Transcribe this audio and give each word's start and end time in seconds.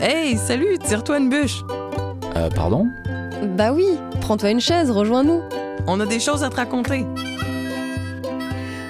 Hey, 0.00 0.36
salut, 0.36 0.78
tire-toi 0.78 1.18
une 1.18 1.28
bûche. 1.28 1.62
Euh, 2.36 2.48
pardon? 2.50 2.88
Bah 3.56 3.72
oui, 3.72 3.86
prends-toi 4.20 4.50
une 4.50 4.60
chaise, 4.60 4.90
rejoins-nous. 4.90 5.42
On 5.86 6.00
a 6.00 6.06
des 6.06 6.18
choses 6.18 6.42
à 6.42 6.50
te 6.50 6.56
raconter. 6.56 7.06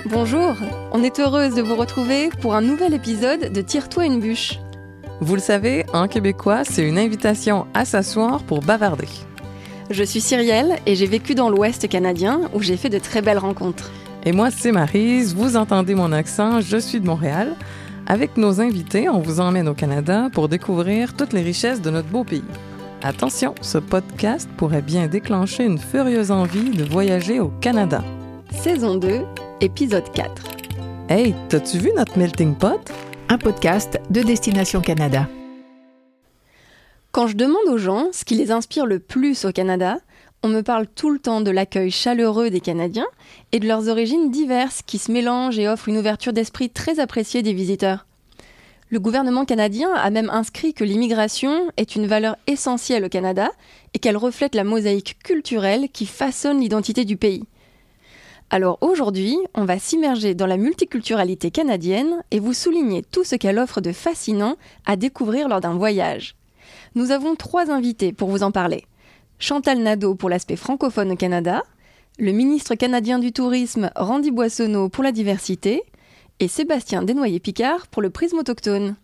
Bonjour, 0.07 0.57
on 0.93 1.03
est 1.03 1.21
heureuse 1.21 1.55
de 1.55 1.61
vous 1.61 1.77
retrouver 1.77 2.31
pour 2.41 2.55
un 2.55 2.63
nouvel 2.63 2.95
épisode 2.95 3.53
de 3.53 3.61
Tire-toi 3.61 4.07
une 4.07 4.21
bûche. 4.21 4.59
Vous 5.21 5.35
le 5.35 5.41
savez, 5.41 5.85
en 5.93 6.09
québécois, 6.09 6.65
c'est 6.65 6.89
une 6.89 6.99
invitation 6.99 7.67
à 7.75 7.85
s'asseoir 7.85 8.43
pour 8.43 8.61
bavarder. 8.61 9.09
Je 9.91 10.03
suis 10.03 10.23
Cyrielle 10.23 10.79
et 10.87 10.95
j'ai 10.95 11.07
vécu 11.07 11.35
dans 11.35 11.51
l'Ouest 11.51 11.89
canadien 11.89 12.41
où 12.55 12.63
j'ai 12.63 12.79
fait 12.79 12.89
de 12.89 12.99
très 12.99 13.21
belles 13.21 13.39
rencontres. 13.39 13.91
Et 14.25 14.33
moi, 14.33 14.51
c'est 14.51 14.73
Marise, 14.73 15.35
vous 15.35 15.57
entendez 15.57 15.95
mon 15.95 16.13
accent, 16.13 16.61
je 16.61 16.79
suis 16.79 17.01
de 17.01 17.07
Montréal. 17.07 17.55
Avec 18.11 18.37
nos 18.37 18.61
invités, 18.61 19.09
on 19.09 19.21
vous 19.21 19.39
emmène 19.39 19.69
au 19.69 19.75
Canada 19.75 20.31
pour 20.33 20.49
découvrir 20.49 21.15
toutes 21.15 21.33
les 21.33 21.43
richesses 21.43 21.81
de 21.81 21.91
notre 21.91 22.09
beau 22.09 22.25
pays. 22.25 22.43
Attention, 23.05 23.55
ce 23.61 23.79
podcast 23.79 24.51
pourrait 24.57 24.83
bien 24.83 25.07
déclencher 25.07 25.63
une 25.63 25.79
furieuse 25.79 26.33
envie 26.33 26.71
de 26.71 26.83
voyager 26.83 27.39
au 27.39 27.53
Canada. 27.61 28.03
Saison 28.51 28.97
2, 28.97 29.21
épisode 29.61 30.11
4. 30.13 30.43
Hey, 31.09 31.37
t'as-tu 31.49 31.79
vu 31.79 31.93
notre 31.97 32.19
melting 32.19 32.57
pot? 32.57 32.81
Un 33.29 33.39
podcast 33.39 34.01
de 34.11 34.23
Destination 34.23 34.81
Canada. 34.81 35.29
Quand 37.13 37.29
je 37.29 37.37
demande 37.37 37.69
aux 37.69 37.79
gens 37.79 38.09
ce 38.11 38.25
qui 38.25 38.35
les 38.35 38.51
inspire 38.51 38.87
le 38.87 38.99
plus 38.99 39.45
au 39.45 39.53
Canada, 39.53 39.99
on 40.43 40.49
me 40.49 40.63
parle 40.63 40.87
tout 40.87 41.11
le 41.11 41.19
temps 41.19 41.41
de 41.41 41.51
l'accueil 41.51 41.91
chaleureux 41.91 42.51
des 42.51 42.61
Canadiens 42.61 43.07
et 43.53 43.61
de 43.61 43.67
leurs 43.67 43.89
origines 43.89 44.31
diverses 44.31 44.83
qui 44.83 44.99
se 44.99 45.13
mélangent 45.13 45.59
et 45.59 45.69
offrent 45.69 45.89
une 45.89 45.99
ouverture 45.99 46.33
d'esprit 46.33 46.71
très 46.71 46.99
appréciée 46.99 47.43
des 47.43 47.53
visiteurs. 47.53 48.07
Le 48.89 48.99
gouvernement 48.99 49.45
canadien 49.45 49.93
a 49.95 50.11
même 50.11 50.31
inscrit 50.31 50.75
que 50.75 50.83
l'immigration 50.83 51.71
est 51.77 51.95
une 51.95 52.09
valeur 52.09 52.37
essentielle 52.49 53.05
au 53.05 53.09
Canada 53.09 53.51
et 53.95 54.01
qu'elle 54.01 54.17
reflète 54.17 54.57
la 54.57 54.65
mosaïque 54.65 55.19
culturelle 55.23 55.89
qui 55.93 56.07
façonne 56.07 56.61
l'identité 56.61 57.05
du 57.05 57.17
pays. 57.17 57.45
Alors 58.49 58.79
aujourd'hui, 58.81 59.39
on 59.55 59.65
va 59.65 59.79
s'immerger 59.79 60.35
dans 60.35 60.47
la 60.47 60.57
multiculturalité 60.57 61.53
canadienne 61.53 62.25
et 62.33 62.41
vous 62.41 62.53
souligner 62.53 63.03
tout 63.03 63.23
ce 63.23 63.37
qu'elle 63.37 63.61
offre 63.61 63.81
de 63.81 63.93
fascinant 63.93 64.57
à 64.87 64.97
découvrir 64.97 65.49
lors 65.49 65.61
d'un 65.61 65.75
voyage. 65.75 66.35
Nous 66.97 67.13
avons 67.13 67.37
trois 67.37 67.71
invités 67.71 68.13
pour 68.13 68.29
vous 68.29 68.43
en 68.43 68.51
parler. 68.51 68.87
Chantal 69.43 69.79
Nadeau 69.79 70.15
pour 70.15 70.29
l'aspect 70.29 70.55
francophone 70.55 71.13
au 71.13 71.17
Canada, 71.17 71.63
le 72.19 72.31
ministre 72.33 72.75
canadien 72.75 73.19
du 73.19 73.33
Tourisme 73.33 73.91
Randy 73.97 74.31
Boissonneau 74.31 74.91
pour 74.91 75.03
la 75.03 75.13
diversité 75.13 75.83
et 76.41 76.47
Sébastien 76.47 77.03
Desnoyers-Picard 77.03 77.87
pour 77.87 78.03
le 78.03 78.11
prisme 78.11 78.39
autochtone. 78.39 78.97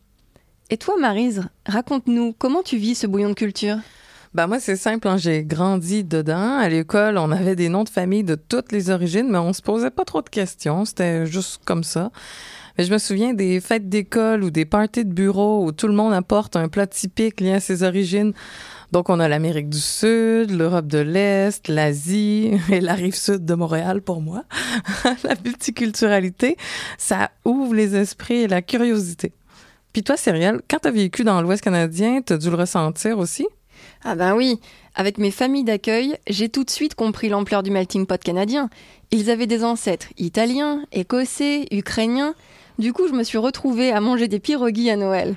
Et 0.69 0.77
toi, 0.77 0.97
Marise, 1.01 1.45
raconte-nous 1.65 2.35
comment 2.39 2.63
tu 2.63 2.77
vis 2.77 2.97
ce 2.97 3.07
bouillon 3.07 3.31
de 3.31 3.35
culture? 3.35 3.79
Ben 4.35 4.47
moi, 4.47 4.61
c'est 4.61 4.77
simple, 4.77 5.09
hein, 5.09 5.17
j'ai 5.17 5.43
grandi 5.43 6.05
dedans. 6.05 6.59
À 6.59 6.69
l'école, 6.69 7.17
on 7.17 7.31
avait 7.33 7.57
des 7.57 7.71
noms 7.71 7.85
de 7.85 7.89
famille 7.89 8.23
de 8.23 8.35
toutes 8.35 8.73
les 8.73 8.91
origines, 8.91 9.31
mais 9.31 9.39
on 9.39 9.55
se 9.55 9.63
posait 9.63 9.91
pas 9.91 10.05
trop 10.05 10.21
de 10.21 10.29
questions. 10.29 10.85
C'était 10.85 11.25
juste 11.25 11.63
comme 11.65 11.83
ça. 11.83 12.11
Mais 12.77 12.85
je 12.85 12.93
me 12.93 12.99
souviens 12.99 13.33
des 13.33 13.59
fêtes 13.63 13.89
d'école 13.89 14.45
ou 14.45 14.51
des 14.51 14.67
parties 14.67 15.07
de 15.07 15.13
bureau 15.15 15.65
où 15.65 15.73
tout 15.73 15.89
le 15.89 15.95
monde 15.95 16.13
apporte 16.13 16.57
un 16.57 16.69
plat 16.69 16.87
typique 16.87 17.41
lié 17.41 17.55
à 17.55 17.61
ses 17.61 17.83
origines. 17.83 18.35
Donc, 18.93 19.09
on 19.11 19.21
a 19.21 19.29
l'Amérique 19.29 19.69
du 19.69 19.81
Sud, 19.81 20.51
l'Europe 20.51 20.87
de 20.87 20.99
l'Est, 20.99 21.69
l'Asie 21.69 22.53
et 22.71 22.81
la 22.81 22.95
rive 22.95 23.15
sud 23.15 23.45
de 23.45 23.55
Montréal 23.55 24.03
pour 24.03 24.21
moi. 24.21 24.45
la 25.25 25.35
multiculturalité, 25.45 26.57
ça 26.99 27.31
ouvre 27.45 27.75
les 27.75 27.97
esprits 27.97 28.43
et 28.43 28.49
la 28.49 28.63
curiosité. 28.63 29.33
Puis 29.93 30.03
toi, 30.03 30.17
Cyrielle, 30.17 30.61
quand 30.69 30.79
tu 30.83 30.89
as 30.89 30.93
vécu 30.93 31.25
dans 31.25 31.41
l'Ouest 31.41 31.63
canadien, 31.63 32.21
tu 32.21 32.35
as 32.35 32.39
dû 32.39 32.51
le 32.51 32.57
ressentir 32.57 33.19
aussi? 33.19 33.47
Ah 34.05 34.15
ben 34.15 34.35
oui, 34.35 34.61
avec 34.95 35.19
mes 35.19 35.31
familles 35.31 35.65
d'accueil, 35.65 36.17
j'ai 36.29 36.49
tout 36.49 36.65
de 36.65 36.71
suite 36.71 36.95
compris 36.95 37.29
l'ampleur 37.29 37.63
du 37.63 37.71
melting 37.71 38.07
pot 38.07 38.23
canadien. 38.23 38.71
Ils 39.11 39.31
avaient 39.31 39.47
des 39.47 39.65
ancêtres 39.65 40.09
italiens, 40.17 40.85
écossais, 40.93 41.67
ukrainiens. 41.71 42.35
Du 42.79 42.93
coup, 42.93 43.09
je 43.09 43.13
me 43.13 43.23
suis 43.23 43.39
retrouvée 43.39 43.91
à 43.93 44.01
manger 44.01 44.29
des 44.29 44.39
pirogues 44.39 44.89
à 44.89 44.97
Noël. 44.97 45.37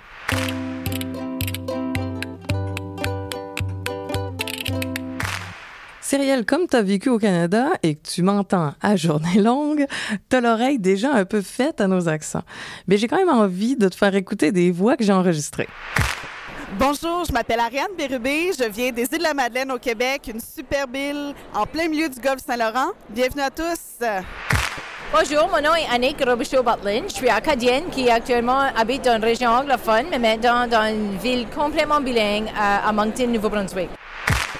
Cyrielle, 6.09 6.43
comme 6.43 6.65
tu 6.65 6.75
as 6.75 6.81
vécu 6.81 7.09
au 7.09 7.19
Canada 7.19 7.67
et 7.83 7.93
que 7.93 8.01
tu 8.01 8.23
m'entends 8.23 8.73
à 8.81 8.95
journée 8.95 9.35
longue, 9.39 9.85
t'as 10.27 10.41
l'oreille 10.41 10.79
déjà 10.79 11.13
un 11.13 11.23
peu 11.23 11.43
faite 11.43 11.81
à 11.81 11.87
nos 11.87 12.09
accents. 12.09 12.41
Mais 12.87 12.97
j'ai 12.97 13.07
quand 13.07 13.17
même 13.17 13.29
envie 13.29 13.75
de 13.75 13.87
te 13.87 13.95
faire 13.95 14.15
écouter 14.15 14.51
des 14.51 14.71
voix 14.71 14.97
que 14.97 15.03
j'ai 15.03 15.13
enregistrées. 15.13 15.69
Bonjour, 16.79 17.25
je 17.27 17.31
m'appelle 17.31 17.59
Ariane 17.59 17.93
Bérubé, 17.95 18.49
je 18.57 18.67
viens 18.71 18.91
des 18.91 19.03
îles 19.03 19.19
de 19.19 19.23
la 19.23 19.35
Madeleine 19.35 19.71
au 19.71 19.77
Québec, 19.77 20.31
une 20.33 20.39
superbe 20.39 20.95
île 20.95 21.35
en 21.53 21.67
plein 21.67 21.87
milieu 21.87 22.09
du 22.09 22.19
golfe 22.19 22.43
Saint-Laurent. 22.43 22.89
Bienvenue 23.11 23.43
à 23.43 23.51
tous. 23.51 24.03
Bonjour, 25.13 25.47
mon 25.47 25.61
nom 25.61 25.75
est 25.75 25.93
Annick 25.93 26.25
Robichaud-Bartlin. 26.25 27.03
Je 27.07 27.13
suis 27.13 27.29
acadienne 27.29 27.83
qui 27.91 28.09
actuellement 28.09 28.61
habite 28.75 29.05
dans 29.05 29.17
une 29.17 29.23
région 29.23 29.51
anglophone, 29.51 30.07
mais 30.09 30.17
maintenant 30.17 30.65
dans 30.65 30.91
une 30.91 31.17
ville 31.19 31.45
complètement 31.55 32.01
bilingue 32.01 32.47
à, 32.57 32.89
à 32.89 32.91
Moncton, 32.91 33.27
Nouveau-Brunswick. 33.27 33.89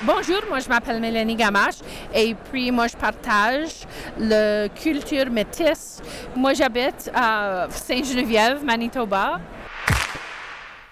Bonjour, 0.04 0.40
moi 0.48 0.60
je 0.60 0.70
m'appelle 0.70 1.02
Mélanie 1.02 1.36
Gamache 1.36 1.80
et 2.16 2.36
puis 2.50 2.72
moi 2.72 2.88
je 2.88 2.96
partage 2.96 3.70
la 4.18 4.70
culture 4.70 5.30
métisse. 5.30 6.02
Moi 6.36 6.54
j'habite 6.54 7.12
à 7.14 7.68
Saint-Geneviève, 7.70 8.64
Manitoba. 8.64 9.42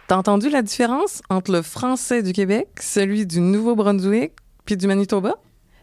T'as 0.08 0.18
entendu 0.18 0.50
la 0.50 0.62
différence 0.62 1.22
entre 1.30 1.52
le 1.52 1.62
français 1.62 2.22
du 2.22 2.34
Québec, 2.34 2.68
celui 2.82 3.26
du 3.26 3.40
Nouveau-Brunswick 3.40 4.34
puis 4.66 4.76
du 4.76 4.88
Manitoba? 4.88 5.36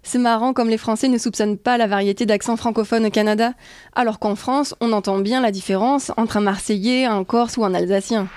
C'est 0.03 0.19
marrant 0.19 0.53
comme 0.53 0.69
les 0.69 0.77
Français 0.77 1.09
ne 1.09 1.17
soupçonnent 1.17 1.57
pas 1.57 1.79
la 1.79 1.87
variété 1.87 2.27
d'accents 2.27 2.59
francophones 2.59 3.07
au 3.07 3.11
Canada, 3.11 3.53
alors 3.95 4.19
qu'en 4.19 4.35
France, 4.35 4.75
on 4.83 4.93
entend 4.93 5.19
bien 5.19 5.41
la 5.41 5.51
différence 5.51 6.13
entre 6.19 6.37
un 6.37 6.43
Marseillais, 6.43 7.07
un 7.07 7.25
Corse 7.25 7.57
ou 7.57 7.65
un 7.65 7.73
Alsacien. 7.73 8.29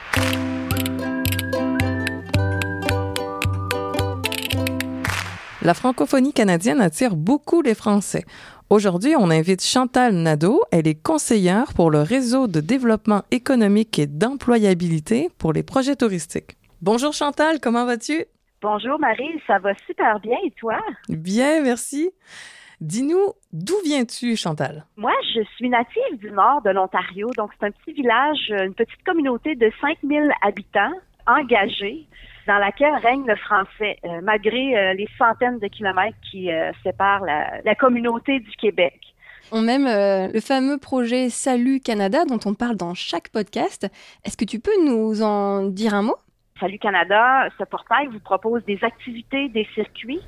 La 5.63 5.73
francophonie 5.73 6.33
canadienne 6.33 6.81
attire 6.81 7.15
beaucoup 7.15 7.63
les 7.63 7.73
Français. 7.73 8.25
Aujourd'hui, 8.69 9.15
on 9.17 9.31
invite 9.31 9.63
Chantal 9.63 10.13
Nadeau. 10.13 10.61
Elle 10.71 10.87
est 10.87 11.01
conseillère 11.01 11.73
pour 11.73 11.89
le 11.89 12.01
réseau 12.01 12.47
de 12.47 12.59
développement 12.59 13.23
économique 13.31 13.97
et 13.97 14.05
d'employabilité 14.05 15.29
pour 15.39 15.53
les 15.53 15.63
projets 15.63 15.95
touristiques. 15.95 16.57
Bonjour 16.83 17.11
Chantal, 17.11 17.59
comment 17.59 17.85
vas-tu? 17.85 18.25
Bonjour 18.61 18.99
Marie, 18.99 19.41
ça 19.47 19.57
va 19.57 19.73
super 19.87 20.19
bien 20.19 20.37
et 20.45 20.51
toi? 20.51 20.77
Bien, 21.09 21.63
merci. 21.63 22.11
Dis-nous, 22.79 23.33
d'où 23.51 23.75
viens-tu, 23.83 24.35
Chantal? 24.35 24.85
Moi, 24.95 25.13
je 25.33 25.41
suis 25.55 25.69
native 25.69 26.19
du 26.19 26.29
nord 26.29 26.61
de 26.61 26.69
l'Ontario, 26.69 27.31
donc 27.35 27.49
c'est 27.59 27.65
un 27.65 27.71
petit 27.71 27.93
village, 27.93 28.53
une 28.63 28.75
petite 28.75 29.03
communauté 29.03 29.55
de 29.55 29.71
5000 29.81 30.31
habitants 30.43 30.93
engagés 31.27 32.07
dans 32.47 32.57
laquelle 32.57 32.95
règne 32.95 33.25
le 33.27 33.35
français, 33.35 33.97
euh, 34.05 34.21
malgré 34.23 34.77
euh, 34.77 34.93
les 34.93 35.07
centaines 35.17 35.59
de 35.59 35.67
kilomètres 35.67 36.17
qui 36.31 36.51
euh, 36.51 36.71
séparent 36.83 37.25
la, 37.25 37.61
la, 37.63 37.75
communauté 37.75 38.39
du 38.39 38.51
Québec. 38.51 38.99
On 39.51 39.61
même 39.61 39.85
le 39.85 40.39
fameux 40.41 40.77
projet 40.77 41.29
Salut 41.29 41.79
Canada 41.79 42.25
dont 42.25 42.39
on 42.45 42.53
parle 42.53 42.75
dans 42.75 42.93
chaque 42.93 43.29
podcast. 43.29 43.87
Est-ce 44.25 44.35
que 44.35 44.43
tu 44.43 44.59
peux 44.59 44.85
nous 44.85 45.21
en 45.21 45.63
dire 45.63 45.93
un 45.93 46.01
mot? 46.01 46.17
Salut 46.59 46.79
Canada, 46.79 47.47
ce 47.57 47.63
portail 47.63 48.07
vous 48.07 48.19
propose 48.19 48.65
des 48.65 48.79
activités, 48.83 49.47
des 49.47 49.65
circuits 49.73 50.19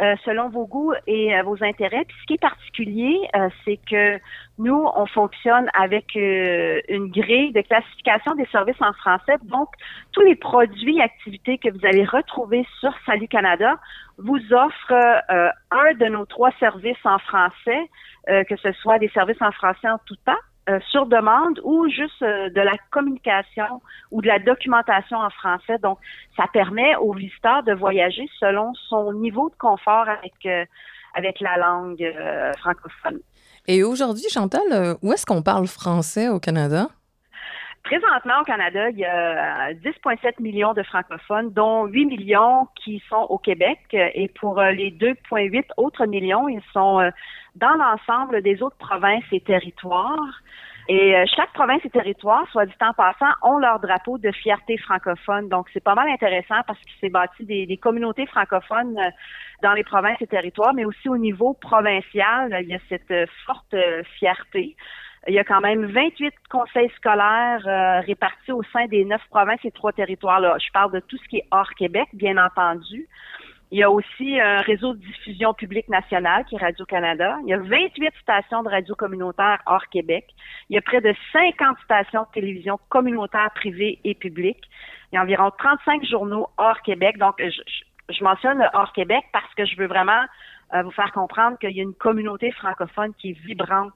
euh, 0.00 0.16
selon 0.24 0.48
vos 0.48 0.66
goûts 0.66 0.92
et 1.06 1.36
euh, 1.36 1.44
vos 1.44 1.62
intérêts. 1.62 2.04
Puis 2.04 2.16
ce 2.20 2.26
qui 2.26 2.34
est 2.34 2.38
particulier, 2.38 3.16
euh, 3.36 3.48
c'est 3.64 3.78
que 3.88 4.18
nous, 4.58 4.88
on 4.96 5.06
fonctionne 5.06 5.70
avec 5.72 6.16
une 6.16 7.10
grille 7.10 7.52
de 7.52 7.60
classification 7.60 8.34
des 8.34 8.46
services 8.46 8.80
en 8.80 8.92
français. 8.92 9.36
Donc, 9.44 9.68
tous 10.12 10.22
les 10.22 10.34
produits 10.34 10.98
et 10.98 11.02
activités 11.02 11.58
que 11.58 11.70
vous 11.70 11.86
allez 11.86 12.04
retrouver 12.04 12.66
sur 12.80 12.92
Salut 13.06 13.28
Canada 13.28 13.78
vous 14.18 14.40
offrent 14.52 15.22
un 15.70 15.94
de 15.94 16.06
nos 16.06 16.24
trois 16.24 16.50
services 16.60 17.04
en 17.04 17.18
français, 17.18 17.90
que 18.26 18.56
ce 18.56 18.72
soit 18.72 18.98
des 18.98 19.08
services 19.08 19.42
en 19.42 19.50
français 19.50 19.88
en 19.88 19.98
tout 20.06 20.16
temps 20.24 20.32
euh, 20.70 20.80
sur 20.90 21.04
demande 21.04 21.60
ou 21.62 21.86
juste 21.90 22.22
euh, 22.22 22.48
de 22.48 22.60
la 22.62 22.72
communication 22.90 23.82
ou 24.10 24.22
de 24.22 24.26
la 24.26 24.38
documentation 24.38 25.18
en 25.18 25.28
français. 25.28 25.76
Donc, 25.82 25.98
ça 26.38 26.44
permet 26.50 26.96
aux 26.96 27.12
visiteurs 27.12 27.62
de 27.64 27.74
voyager 27.74 28.26
selon 28.40 28.72
son 28.88 29.12
niveau 29.12 29.50
de 29.50 29.54
confort 29.56 30.08
avec, 30.08 30.32
euh, 30.46 30.64
avec 31.14 31.40
la 31.40 31.58
langue 31.58 32.10
francophone. 32.58 33.20
Et 33.66 33.82
aujourd'hui, 33.82 34.24
Chantal, 34.30 34.96
où 35.02 35.12
est-ce 35.12 35.26
qu'on 35.26 35.42
parle 35.42 35.66
français 35.66 36.30
au 36.30 36.40
Canada? 36.40 36.88
Présentement, 37.84 38.40
au 38.40 38.44
Canada, 38.44 38.90
il 38.90 38.98
y 38.98 39.04
a 39.04 39.72
10,7 39.74 40.40
millions 40.40 40.72
de 40.72 40.82
francophones, 40.82 41.52
dont 41.52 41.84
8 41.84 42.06
millions 42.06 42.66
qui 42.82 43.02
sont 43.08 43.26
au 43.28 43.38
Québec. 43.38 43.78
Et 43.92 44.28
pour 44.40 44.60
les 44.60 44.90
2,8 44.90 45.64
autres 45.76 46.06
millions, 46.06 46.48
ils 46.48 46.62
sont 46.72 47.10
dans 47.56 47.74
l'ensemble 47.74 48.42
des 48.42 48.62
autres 48.62 48.78
provinces 48.78 49.24
et 49.32 49.40
territoires. 49.40 50.40
Et 50.88 51.16
euh, 51.16 51.24
chaque 51.34 51.52
province 51.54 51.80
et 51.84 51.90
territoire, 51.90 52.46
soit 52.50 52.66
dit 52.66 52.74
en 52.80 52.92
passant, 52.92 53.32
ont 53.42 53.58
leur 53.58 53.80
drapeau 53.80 54.18
de 54.18 54.30
fierté 54.32 54.76
francophone. 54.76 55.48
Donc, 55.48 55.66
c'est 55.72 55.82
pas 55.82 55.94
mal 55.94 56.08
intéressant 56.08 56.60
parce 56.66 56.78
qu'il 56.80 56.92
s'est 57.00 57.08
bâti 57.08 57.44
des, 57.44 57.64
des, 57.66 57.78
communautés 57.78 58.26
francophones 58.26 58.98
euh, 58.98 59.10
dans 59.62 59.72
les 59.72 59.84
provinces 59.84 60.20
et 60.20 60.26
territoires, 60.26 60.74
mais 60.74 60.84
aussi 60.84 61.08
au 61.08 61.16
niveau 61.16 61.54
provincial, 61.54 62.58
il 62.62 62.68
y 62.68 62.74
a 62.74 62.78
cette 62.90 63.10
euh, 63.10 63.24
forte 63.46 63.74
fierté. 64.18 64.76
Il 65.26 65.34
y 65.34 65.38
a 65.38 65.44
quand 65.44 65.60
même 65.60 65.86
28 65.86 66.34
conseils 66.50 66.90
scolaires 66.96 68.02
répartis 68.04 68.52
au 68.52 68.62
sein 68.72 68.86
des 68.86 69.04
neuf 69.04 69.22
provinces 69.30 69.64
et 69.64 69.70
trois 69.70 69.92
territoires. 69.92 70.40
Là. 70.40 70.56
Je 70.58 70.70
parle 70.72 70.92
de 70.92 71.00
tout 71.00 71.16
ce 71.16 71.28
qui 71.28 71.38
est 71.38 71.46
hors 71.50 71.70
Québec, 71.74 72.08
bien 72.12 72.36
entendu. 72.36 73.08
Il 73.74 73.78
y 73.78 73.82
a 73.82 73.90
aussi 73.90 74.38
un 74.38 74.60
réseau 74.60 74.94
de 74.94 75.00
diffusion 75.00 75.52
publique 75.52 75.88
nationale 75.88 76.44
qui 76.44 76.54
est 76.54 76.58
Radio-Canada. 76.58 77.38
Il 77.42 77.48
y 77.48 77.54
a 77.54 77.58
28 77.58 78.12
stations 78.22 78.62
de 78.62 78.68
radio 78.68 78.94
communautaire 78.94 79.58
hors 79.66 79.88
Québec. 79.88 80.26
Il 80.70 80.76
y 80.76 80.78
a 80.78 80.80
près 80.80 81.00
de 81.00 81.12
50 81.32 81.76
stations 81.82 82.22
de 82.22 82.28
télévision 82.32 82.78
communautaires 82.88 83.50
privées 83.52 83.98
et 84.04 84.14
publiques. 84.14 84.62
Il 85.10 85.16
y 85.16 85.18
a 85.18 85.22
environ 85.22 85.50
35 85.58 86.04
journaux 86.04 86.46
hors 86.56 86.82
Québec. 86.82 87.18
Donc, 87.18 87.34
je, 87.40 88.22
mentionne 88.22 88.58
le 88.58 88.66
hors 88.74 88.92
Québec 88.92 89.24
parce 89.32 89.52
que 89.54 89.64
je 89.64 89.76
veux 89.76 89.88
vraiment 89.88 90.22
euh, 90.74 90.82
vous 90.82 90.92
faire 90.92 91.10
comprendre 91.10 91.58
qu'il 91.58 91.72
y 91.72 91.80
a 91.80 91.82
une 91.82 91.94
communauté 91.94 92.52
francophone 92.52 93.12
qui 93.18 93.30
est 93.30 93.40
vibrante. 93.44 93.94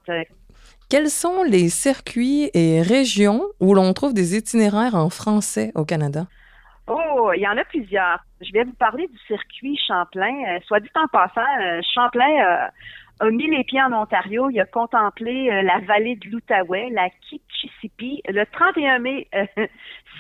Quels 0.91 1.11
sont 1.11 1.43
les 1.43 1.69
circuits 1.69 2.51
et 2.55 2.81
régions 2.81 3.43
où 3.61 3.75
l'on 3.75 3.93
trouve 3.93 4.15
des 4.15 4.37
itinéraires 4.37 4.95
en 4.95 5.11
français 5.11 5.71
au 5.75 5.85
Canada? 5.85 6.27
Oh, 6.89 7.33
il 7.37 7.43
y 7.43 7.47
en 7.47 7.59
a 7.59 7.65
plusieurs. 7.65 8.21
Je 8.41 8.51
vais 8.53 8.65
vous 8.65 8.73
parler 8.73 9.07
du 9.09 9.19
circuit 9.27 9.79
Champlain. 9.87 10.35
Euh, 10.49 10.59
soit 10.67 10.81
dit 10.81 10.89
en 10.95 11.07
passant, 11.09 11.43
euh, 11.61 11.81
Champlain 11.95 12.31
euh, 12.41 12.69
a 13.21 13.31
mis 13.31 13.51
les 13.51 13.65
pieds 13.65 13.83
en 13.83 13.93
Ontario. 13.93 14.49
Il 14.49 14.59
a 14.61 14.65
contemplé 14.65 15.51
la 15.63 15.81
vallée 15.81 16.17
de 16.17 16.31
l'Outaouais, 16.31 16.89
la 16.93 17.11
Kitchissippi, 17.11 18.23
le 18.27 18.47
31 18.47 19.01
mai 19.01 19.29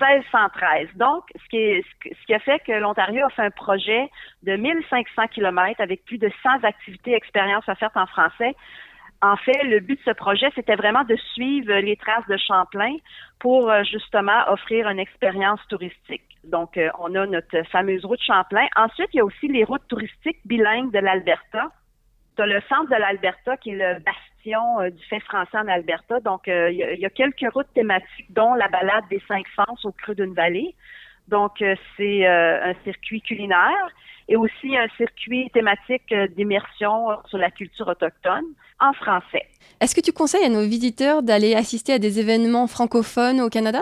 1613. 0.00 0.88
Donc, 0.96 1.24
ce 1.34 1.48
qui, 1.48 2.34
a 2.34 2.38
fait 2.40 2.58
que 2.66 2.72
l'Ontario 2.72 3.24
a 3.24 3.30
fait 3.30 3.42
un 3.42 3.50
projet 3.50 4.10
de 4.42 4.56
1500 4.56 5.28
kilomètres 5.28 5.80
avec 5.80 6.04
plus 6.04 6.18
de 6.18 6.30
100 6.42 6.64
activités 6.64 7.12
et 7.12 7.16
expériences 7.16 7.68
offertes 7.68 7.96
en 7.96 8.06
français 8.06 8.54
en 9.20 9.36
fait, 9.36 9.64
le 9.64 9.80
but 9.80 9.98
de 9.98 10.04
ce 10.04 10.12
projet, 10.12 10.46
c'était 10.54 10.76
vraiment 10.76 11.02
de 11.04 11.16
suivre 11.34 11.72
les 11.74 11.96
traces 11.96 12.26
de 12.28 12.36
Champlain 12.36 12.94
pour 13.40 13.70
euh, 13.70 13.82
justement 13.82 14.48
offrir 14.48 14.88
une 14.88 15.00
expérience 15.00 15.60
touristique. 15.68 16.22
Donc, 16.44 16.76
euh, 16.76 16.88
on 17.00 17.14
a 17.16 17.26
notre 17.26 17.62
fameuse 17.68 18.04
route 18.04 18.20
Champlain. 18.22 18.66
Ensuite, 18.76 19.08
il 19.12 19.16
y 19.16 19.20
a 19.20 19.24
aussi 19.24 19.48
les 19.48 19.64
routes 19.64 19.86
touristiques 19.88 20.38
bilingues 20.44 20.92
de 20.92 21.00
l'Alberta. 21.00 21.72
Tu 22.36 22.44
le 22.44 22.60
centre 22.68 22.88
de 22.90 22.94
l'Alberta 22.94 23.56
qui 23.56 23.70
est 23.70 23.76
le 23.76 24.00
bastion 24.00 24.80
euh, 24.80 24.90
du 24.90 25.04
fait 25.06 25.20
français 25.20 25.58
en 25.58 25.66
Alberta. 25.66 26.20
Donc, 26.20 26.42
il 26.46 26.74
y, 26.74 27.04
a, 27.04 27.10
quelques 27.10 27.52
routes 27.52 27.72
thématiques, 27.74 28.32
dont 28.32 28.54
la 28.54 28.68
balade 28.68 29.04
des 29.10 29.20
cinq 29.26 29.46
sens 29.56 29.84
au 29.84 29.90
creux 29.90 30.14
d'une 30.14 30.34
vallée. 30.34 30.76
Donc, 31.28 31.62
c'est 31.96 32.26
un 32.26 32.74
circuit 32.84 33.20
culinaire 33.20 33.88
et 34.28 34.36
aussi 34.36 34.76
un 34.76 34.88
circuit 34.96 35.50
thématique 35.52 36.14
d'immersion 36.36 37.08
sur 37.26 37.38
la 37.38 37.50
culture 37.50 37.88
autochtone 37.88 38.44
en 38.80 38.92
français. 38.92 39.46
Est-ce 39.80 39.94
que 39.94 40.00
tu 40.00 40.12
conseilles 40.12 40.44
à 40.44 40.48
nos 40.48 40.62
visiteurs 40.62 41.22
d'aller 41.22 41.54
assister 41.54 41.94
à 41.94 41.98
des 41.98 42.20
événements 42.20 42.66
francophones 42.66 43.40
au 43.40 43.48
Canada? 43.48 43.80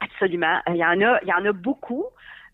Absolument. 0.00 0.60
Il 0.68 0.76
y 0.76 0.84
en 0.84 1.00
a, 1.00 1.18
il 1.22 1.28
y 1.28 1.32
en 1.32 1.44
a 1.44 1.52
beaucoup. 1.52 2.04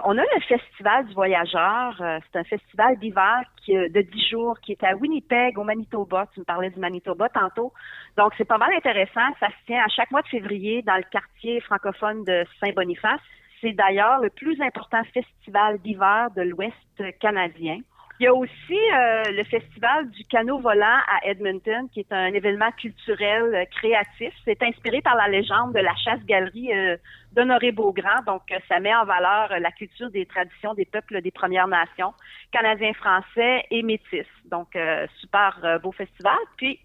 On 0.05 0.19
a 0.19 0.23
le 0.23 0.41
Festival 0.49 1.07
du 1.07 1.15
Voyageur. 1.15 1.97
Euh, 2.01 2.19
c'est 2.25 2.39
un 2.39 2.45
festival 2.45 2.99
d'hiver 2.99 3.43
de 3.69 4.01
dix 4.01 4.29
jours 4.29 4.59
qui 4.61 4.73
est 4.73 4.83
à 4.83 4.97
Winnipeg, 4.97 5.59
au 5.59 5.65
Manitoba. 5.65 6.27
Tu 6.35 6.41
me 6.41 6.45
parlais 6.45 6.71
du 6.71 6.81
Manitoba 6.81 7.29
tantôt. 7.29 7.73
Donc, 8.17 8.33
c'est 8.37 8.45
pas 8.45 8.59
mal 8.59 8.73
intéressant. 8.75 9.21
Ça 9.39 9.47
se 9.49 9.67
tient 9.67 9.81
à 9.81 9.89
chaque 9.89 10.11
mois 10.11 10.23
de 10.23 10.29
février 10.29 10.83
dans 10.83 10.97
le 10.97 11.05
quartier 11.11 11.61
francophone 11.61 12.25
de 12.25 12.45
Saint-Boniface. 12.61 13.21
C'est 13.63 13.73
d'ailleurs 13.73 14.21
le 14.21 14.29
plus 14.29 14.61
important 14.61 15.03
festival 15.15 15.79
d'hiver 15.79 16.29
de 16.37 16.43
l'Ouest 16.43 16.75
canadien. 17.21 17.79
Il 18.21 18.25
y 18.25 18.29
a 18.29 18.35
aussi 18.35 18.75
euh, 18.75 19.23
le 19.33 19.43
festival 19.45 20.09
du 20.11 20.25
canot 20.25 20.59
volant 20.59 21.01
à 21.09 21.27
Edmonton, 21.27 21.89
qui 21.93 22.01
est 22.01 22.13
un 22.13 22.33
événement 22.33 22.71
culturel 22.73 23.55
euh, 23.55 23.65
créatif. 23.65 24.33
C'est 24.45 24.63
inspiré 24.63 25.01
par 25.01 25.17
la 25.17 25.29
légende 25.29 25.73
de 25.73 25.81
la 25.81 25.95
chasse-galerie 25.97 26.73
euh, 26.73 26.97
d'Honoré 27.33 27.73
Beaugrand. 27.73 28.23
Donc, 28.27 28.43
ça 28.69 28.79
met 28.81 28.95
en 28.95 29.05
valeur 29.05 29.59
la 29.59 29.73
culture 29.73 30.11
des 30.11 30.27
traditions 30.27 30.75
des 30.75 30.85
peuples 30.85 31.21
des 31.21 31.31
Premières 31.31 31.69
Nations, 31.69 32.13
canadiens, 32.53 32.93
français 32.93 33.65
et 33.71 33.83
métis. 33.83 34.27
Donc, 34.45 34.77
super 35.21 35.81
beau 35.83 35.91
festival. 35.93 36.39
Puis, 36.57 36.79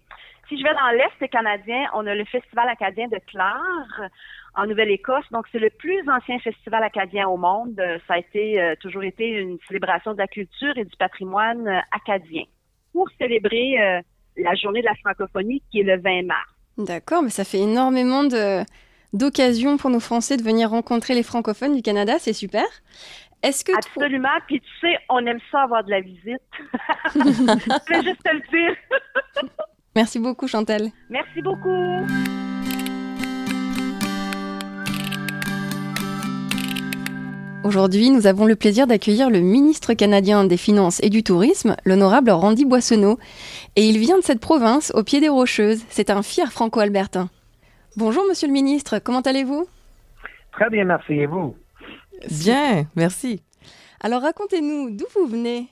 si 0.48 0.58
je 0.58 0.64
vais 0.64 0.74
dans 0.74 0.88
l'Est 0.88 1.30
canadien, 1.30 1.84
on 1.94 2.06
a 2.06 2.14
le 2.14 2.24
Festival 2.24 2.68
acadien 2.68 3.06
de 3.08 3.18
Clare 3.26 4.10
en 4.58 4.66
Nouvelle-Écosse. 4.66 5.24
Donc, 5.30 5.46
c'est 5.52 5.60
le 5.60 5.70
plus 5.70 6.02
ancien 6.10 6.38
festival 6.40 6.82
acadien 6.82 7.28
au 7.28 7.36
monde. 7.36 7.78
Euh, 7.78 7.98
ça 8.06 8.14
a 8.14 8.18
été 8.18 8.60
euh, 8.60 8.74
toujours 8.80 9.04
été 9.04 9.28
une 9.28 9.56
célébration 9.68 10.12
de 10.12 10.18
la 10.18 10.26
culture 10.26 10.76
et 10.76 10.84
du 10.84 10.96
patrimoine 10.96 11.66
euh, 11.68 11.78
acadien 11.92 12.42
pour 12.92 13.08
célébrer 13.18 13.76
la 14.36 14.54
journée 14.54 14.80
de 14.80 14.86
la 14.86 14.94
francophonie 14.96 15.62
qui 15.70 15.80
est 15.80 15.84
le 15.84 16.00
20 16.00 16.24
mars. 16.24 16.50
D'accord, 16.78 17.22
mais 17.22 17.30
ça 17.30 17.44
fait 17.44 17.58
énormément 17.58 18.24
de 18.24 18.64
d'occasions 19.12 19.76
pour 19.76 19.90
nos 19.90 20.00
Français 20.00 20.36
de 20.36 20.42
venir 20.42 20.70
rencontrer 20.70 21.14
les 21.14 21.22
francophones 21.22 21.76
du 21.76 21.82
Canada, 21.82 22.14
c'est 22.18 22.32
super. 22.32 22.64
Est-ce 23.42 23.64
que 23.64 23.72
Absolument, 23.76 24.28
puis 24.46 24.60
tu 24.60 24.68
sais, 24.80 24.98
on 25.10 25.24
aime 25.26 25.38
ça 25.52 25.62
avoir 25.62 25.84
de 25.84 25.90
la 25.90 26.00
visite. 26.00 26.42
Je 27.14 27.94
vais 27.94 28.02
juste 28.02 28.22
te 28.24 28.32
le 28.32 28.40
dire. 28.50 28.76
Merci 29.94 30.18
beaucoup 30.18 30.48
Chantal. 30.48 30.88
Merci 31.10 31.42
beaucoup. 31.42 32.47
Aujourd'hui, 37.68 38.10
nous 38.10 38.26
avons 38.26 38.46
le 38.46 38.56
plaisir 38.56 38.86
d'accueillir 38.86 39.28
le 39.28 39.40
ministre 39.40 39.92
canadien 39.92 40.46
des 40.46 40.56
Finances 40.56 41.04
et 41.04 41.10
du 41.10 41.22
Tourisme, 41.22 41.76
l'honorable 41.84 42.30
Randy 42.30 42.64
Boissonneau. 42.64 43.18
Et 43.76 43.82
il 43.82 43.98
vient 43.98 44.16
de 44.16 44.22
cette 44.22 44.40
province, 44.40 44.90
au 44.94 45.04
pied 45.04 45.20
des 45.20 45.28
Rocheuses. 45.28 45.84
C'est 45.90 46.08
un 46.08 46.22
fier 46.22 46.50
franco-albertain. 46.50 47.28
Bonjour, 47.98 48.24
monsieur 48.26 48.48
le 48.48 48.54
ministre, 48.54 49.00
comment 49.04 49.20
allez-vous? 49.20 49.66
Très 50.52 50.70
bien, 50.70 50.86
merci. 50.86 51.12
Et 51.12 51.26
vous? 51.26 51.56
Bien, 52.42 52.86
merci. 52.96 53.42
Alors, 54.00 54.22
racontez-nous, 54.22 54.96
d'où 54.96 55.04
vous 55.14 55.26
venez? 55.26 55.66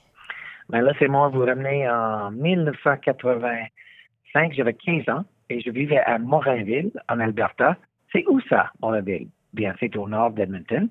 Ben 0.69 0.81
Là, 0.81 0.93
c'est 0.99 1.07
moi, 1.07 1.29
vous 1.29 1.43
ramenez 1.43 1.89
en 1.89 2.29
1985. 2.29 4.53
J'avais 4.53 4.75
15 4.75 5.09
ans 5.09 5.23
et 5.49 5.61
je 5.61 5.71
vivais 5.71 5.97
à 5.97 6.19
Morinville, 6.19 6.91
en 7.09 7.19
Alberta. 7.19 7.75
C'est 8.11 8.23
où 8.27 8.39
ça, 8.41 8.69
Morinville? 8.83 9.29
Bien, 9.53 9.73
c'est 9.79 9.97
au 9.97 10.07
nord 10.07 10.29
d'Edmonton 10.29 10.89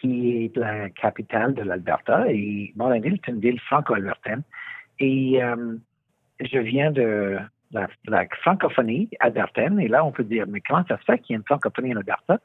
qui 0.00 0.44
est 0.44 0.56
la 0.56 0.88
capitale 0.90 1.54
de 1.54 1.62
l'Alberta. 1.62 2.24
Et 2.28 2.72
Morinville 2.76 3.14
est 3.14 3.28
une 3.28 3.40
ville 3.40 3.60
franco-albertaine. 3.60 4.42
Et 4.98 5.42
euh, 5.42 5.76
je 6.40 6.58
viens 6.58 6.90
de 6.90 7.38
la, 7.72 7.88
francophonie 8.42 9.10
albertaine. 9.20 9.78
Et 9.78 9.88
là, 9.88 10.04
on 10.04 10.12
peut 10.12 10.24
dire, 10.24 10.46
mais 10.48 10.60
comment 10.60 10.84
ça 10.88 10.98
se 10.98 11.04
fait 11.04 11.18
qu'il 11.18 11.34
y 11.34 11.36
a 11.36 11.38
une 11.38 11.44
francophonie 11.44 11.94
en 11.94 11.98
Alberta? 11.98 12.38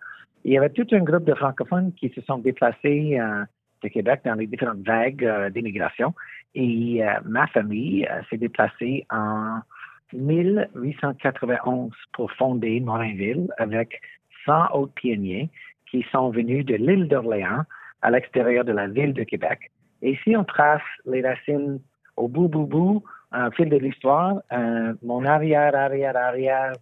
il 0.43 0.53
y 0.53 0.57
avait 0.59 0.69
tout 0.69 0.85
un 0.91 0.99
groupe 0.99 1.23
de 1.23 1.33
francophones 1.33 1.91
qui 1.93 2.09
se 2.09 2.21
sont 2.21 2.37
déplacés 2.37 3.19
euh, 3.19 3.43
de 3.81 3.87
Québec 3.87 4.21
dans 4.25 4.35
les 4.35 4.45
différentes 4.45 4.85
vagues 4.85 5.25
euh, 5.25 5.49
d'immigration. 5.49 6.13
Et 6.53 7.01
ma 7.25 7.47
famille 7.47 8.07
s'est 8.29 8.37
déplacée 8.37 9.05
en 9.09 9.59
1891 10.13 11.91
pour 12.13 12.31
fonder 12.31 12.79
Morinville 12.79 13.47
avec 13.57 13.99
100 14.45 14.71
autres 14.73 14.93
pionniers 14.93 15.49
qui 15.95 16.05
sont 16.11 16.29
venus 16.29 16.65
de 16.65 16.75
l'île 16.75 17.07
d'Orléans 17.07 17.63
à 18.01 18.11
l'extérieur 18.11 18.65
de 18.65 18.73
la 18.73 18.87
ville 18.87 19.13
de 19.13 19.23
Québec. 19.23 19.71
Et 20.01 20.17
si 20.23 20.35
on 20.35 20.43
trace 20.43 20.81
les 21.05 21.21
racines 21.21 21.79
au 22.17 22.27
bout, 22.27 22.49
bout, 22.49 22.65
bout, 22.65 23.03
au 23.33 23.51
fil 23.51 23.69
de 23.69 23.77
l'histoire, 23.77 24.41
euh, 24.51 24.93
mon 25.03 25.23
arrière, 25.25 25.73
arrière, 25.73 26.15
arrière, 26.17 26.73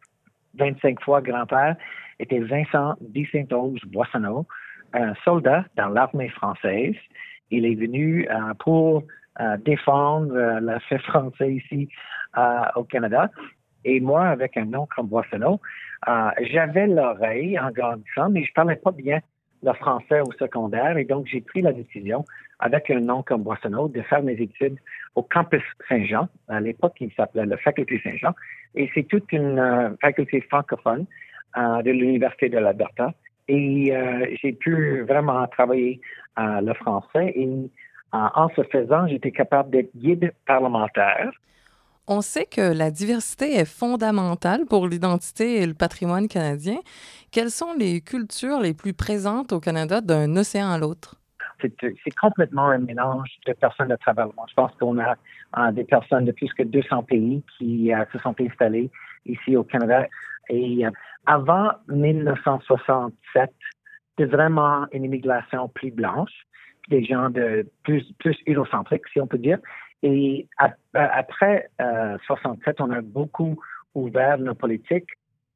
25 0.55 1.00
fois 1.01 1.22
grand-père 1.22 1.75
était 2.20 2.39
Vincent 2.39 2.96
Dicentose 3.01 3.82
Boissonneau, 3.86 4.48
un 4.93 5.13
soldat 5.24 5.65
dans 5.77 5.89
l'armée 5.89 6.29
française. 6.29 6.96
Il 7.51 7.65
est 7.65 7.75
venu 7.75 8.27
euh, 8.29 8.53
pour 8.60 9.03
euh, 9.39 9.58
défendre 9.58 10.34
la 10.60 10.79
fait 10.79 11.00
français 11.00 11.53
ici 11.53 11.88
au 12.75 12.84
Canada. 12.84 13.29
Et 13.85 13.99
moi, 13.99 14.25
avec 14.25 14.57
un 14.57 14.65
nom 14.65 14.87
comme 14.95 15.07
Boissonneau, 15.07 15.59
euh, 16.07 16.29
j'avais 16.51 16.87
l'oreille 16.87 17.59
en 17.59 17.71
grandissant, 17.71 18.29
mais 18.29 18.43
je 18.43 18.53
parlais 18.53 18.75
pas 18.75 18.91
bien 18.91 19.19
le 19.61 19.73
français 19.73 20.21
au 20.21 20.31
secondaire. 20.33 20.97
Et 20.97 21.05
donc, 21.05 21.27
j'ai 21.27 21.41
pris 21.41 21.61
la 21.61 21.73
décision, 21.73 22.25
avec 22.59 22.89
un 22.89 22.99
nom 22.99 23.23
comme 23.23 23.43
Boissonneau, 23.43 23.87
de 23.87 24.01
faire 24.01 24.23
mes 24.23 24.33
études 24.33 24.77
au 25.15 25.23
campus 25.23 25.63
Saint-Jean. 25.87 26.27
À 26.47 26.59
l'époque, 26.59 26.95
il 26.99 27.11
s'appelait 27.13 27.45
le 27.45 27.57
Faculté 27.57 27.99
Saint-Jean. 28.03 28.33
Et 28.75 28.89
c'est 28.93 29.03
toute 29.03 29.31
une 29.31 29.59
euh, 29.59 29.89
faculté 30.01 30.41
francophone 30.41 31.05
euh, 31.57 31.81
de 31.81 31.91
l'Université 31.91 32.49
de 32.49 32.57
l'Alberta. 32.57 33.13
Et 33.49 33.93
j'ai 34.41 34.53
pu 34.53 35.01
vraiment 35.01 35.45
travailler 35.47 35.99
le 36.37 36.73
français. 36.75 37.33
Et 37.35 37.49
en 38.13 38.47
ce 38.55 38.63
faisant, 38.63 39.05
j'étais 39.07 39.31
capable 39.31 39.69
d'être 39.69 39.89
guide 39.97 40.31
parlementaire 40.47 41.33
On 42.07 42.19
sait 42.19 42.45
que 42.45 42.77
la 42.77 42.91
diversité 42.91 43.55
est 43.55 43.65
fondamentale 43.65 44.65
pour 44.65 44.88
l'identité 44.88 45.62
et 45.62 45.65
le 45.65 45.74
patrimoine 45.74 46.27
canadien. 46.27 46.77
Quelles 47.31 47.50
sont 47.50 47.74
les 47.79 48.01
cultures 48.01 48.60
les 48.60 48.74
plus 48.74 48.93
présentes 48.93 49.53
au 49.53 49.62
Canada 49.62 50.01
d'un 50.01 50.36
océan 50.36 50.69
à 50.69 50.77
l'autre? 50.77 51.15
C'est 51.62 52.15
complètement 52.19 52.67
un 52.67 52.79
mélange 52.79 53.29
de 53.48 53.53
personnes 53.53 53.88
de 53.88 53.95
travers 53.95 54.25
le 54.27 54.33
monde. 54.36 54.48
Je 54.50 54.53
pense 54.53 54.72
qu'on 54.74 55.00
a 55.00 55.72
des 55.72 55.86
personnes 55.86 56.25
de 56.25 56.33
plus 56.33 56.51
que 56.53 56.63
200 56.63 57.03
pays 57.03 57.41
qui 57.57 57.93
euh, 57.93 58.03
se 58.12 58.19
sont 58.19 58.36
installées 58.38 58.91
ici 59.25 59.55
au 59.55 59.63
Canada. 59.63 60.05
Et 60.50 60.86
euh, 60.86 60.89
avant 61.25 61.69
1967, 61.88 63.50
c'était 64.10 64.29
vraiment 64.29 64.88
une 64.91 65.05
immigration 65.05 65.69
plus 65.69 65.91
blanche, 65.91 66.33
des 66.89 67.05
gens 67.05 67.29
de 67.29 67.65
plus, 67.83 68.03
plus 68.19 68.36
si 68.45 69.22
on 69.22 69.27
peut 69.27 69.38
dire. 69.38 69.60
Et 70.03 70.48
après 70.93 71.69
euh, 71.81 72.17
67, 72.27 72.81
on 72.81 72.91
a 72.91 73.01
beaucoup 73.01 73.57
ouvert 73.95 74.38
nos 74.38 74.53
politiques 74.53 75.10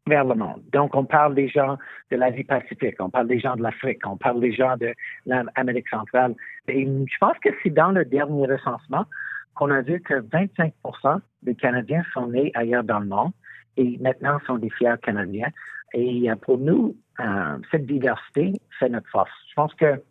vers 0.07 0.23
le 0.23 0.35
monde. 0.35 0.63
Donc, 0.71 0.95
on 0.95 1.03
parle 1.03 1.35
des 1.35 1.49
gens 1.49 1.77
de 2.11 2.15
l'Asie-Pacifique, 2.15 2.95
on 2.99 3.09
parle 3.09 3.27
des 3.27 3.39
gens 3.39 3.57
de 3.57 3.61
l'Afrique, 3.61 3.99
on 4.07 4.15
parle 4.15 4.39
des 4.39 4.53
gens 4.53 4.77
de 4.77 4.93
l'Amérique 5.25 5.89
centrale. 5.89 6.33
Et 6.69 6.85
je 6.85 7.17
pense 7.19 7.37
que 7.39 7.49
c'est 7.61 7.69
dans 7.69 7.91
le 7.91 8.05
dernier 8.05 8.47
recensement 8.47 9.05
qu'on 9.53 9.69
a 9.69 9.81
vu 9.81 9.99
que 9.99 10.13
25% 10.13 11.19
des 11.43 11.55
Canadiens 11.55 12.03
sont 12.13 12.27
nés 12.27 12.51
ailleurs 12.55 12.83
dans 12.83 12.99
le 12.99 13.07
monde 13.07 13.31
et 13.75 13.97
maintenant 13.99 14.39
sont 14.45 14.57
des 14.57 14.69
fiers 14.69 14.95
Canadiens. 15.03 15.49
Et 15.93 16.29
euh, 16.29 16.35
pour 16.35 16.57
nous, 16.57 16.95
euh, 17.19 17.57
cette 17.71 17.85
diversité 17.85 18.53
fait 18.79 18.89
notre 18.89 19.09
force. 19.09 19.31
Je 19.49 19.53
pense 19.55 19.73
que 19.73 20.01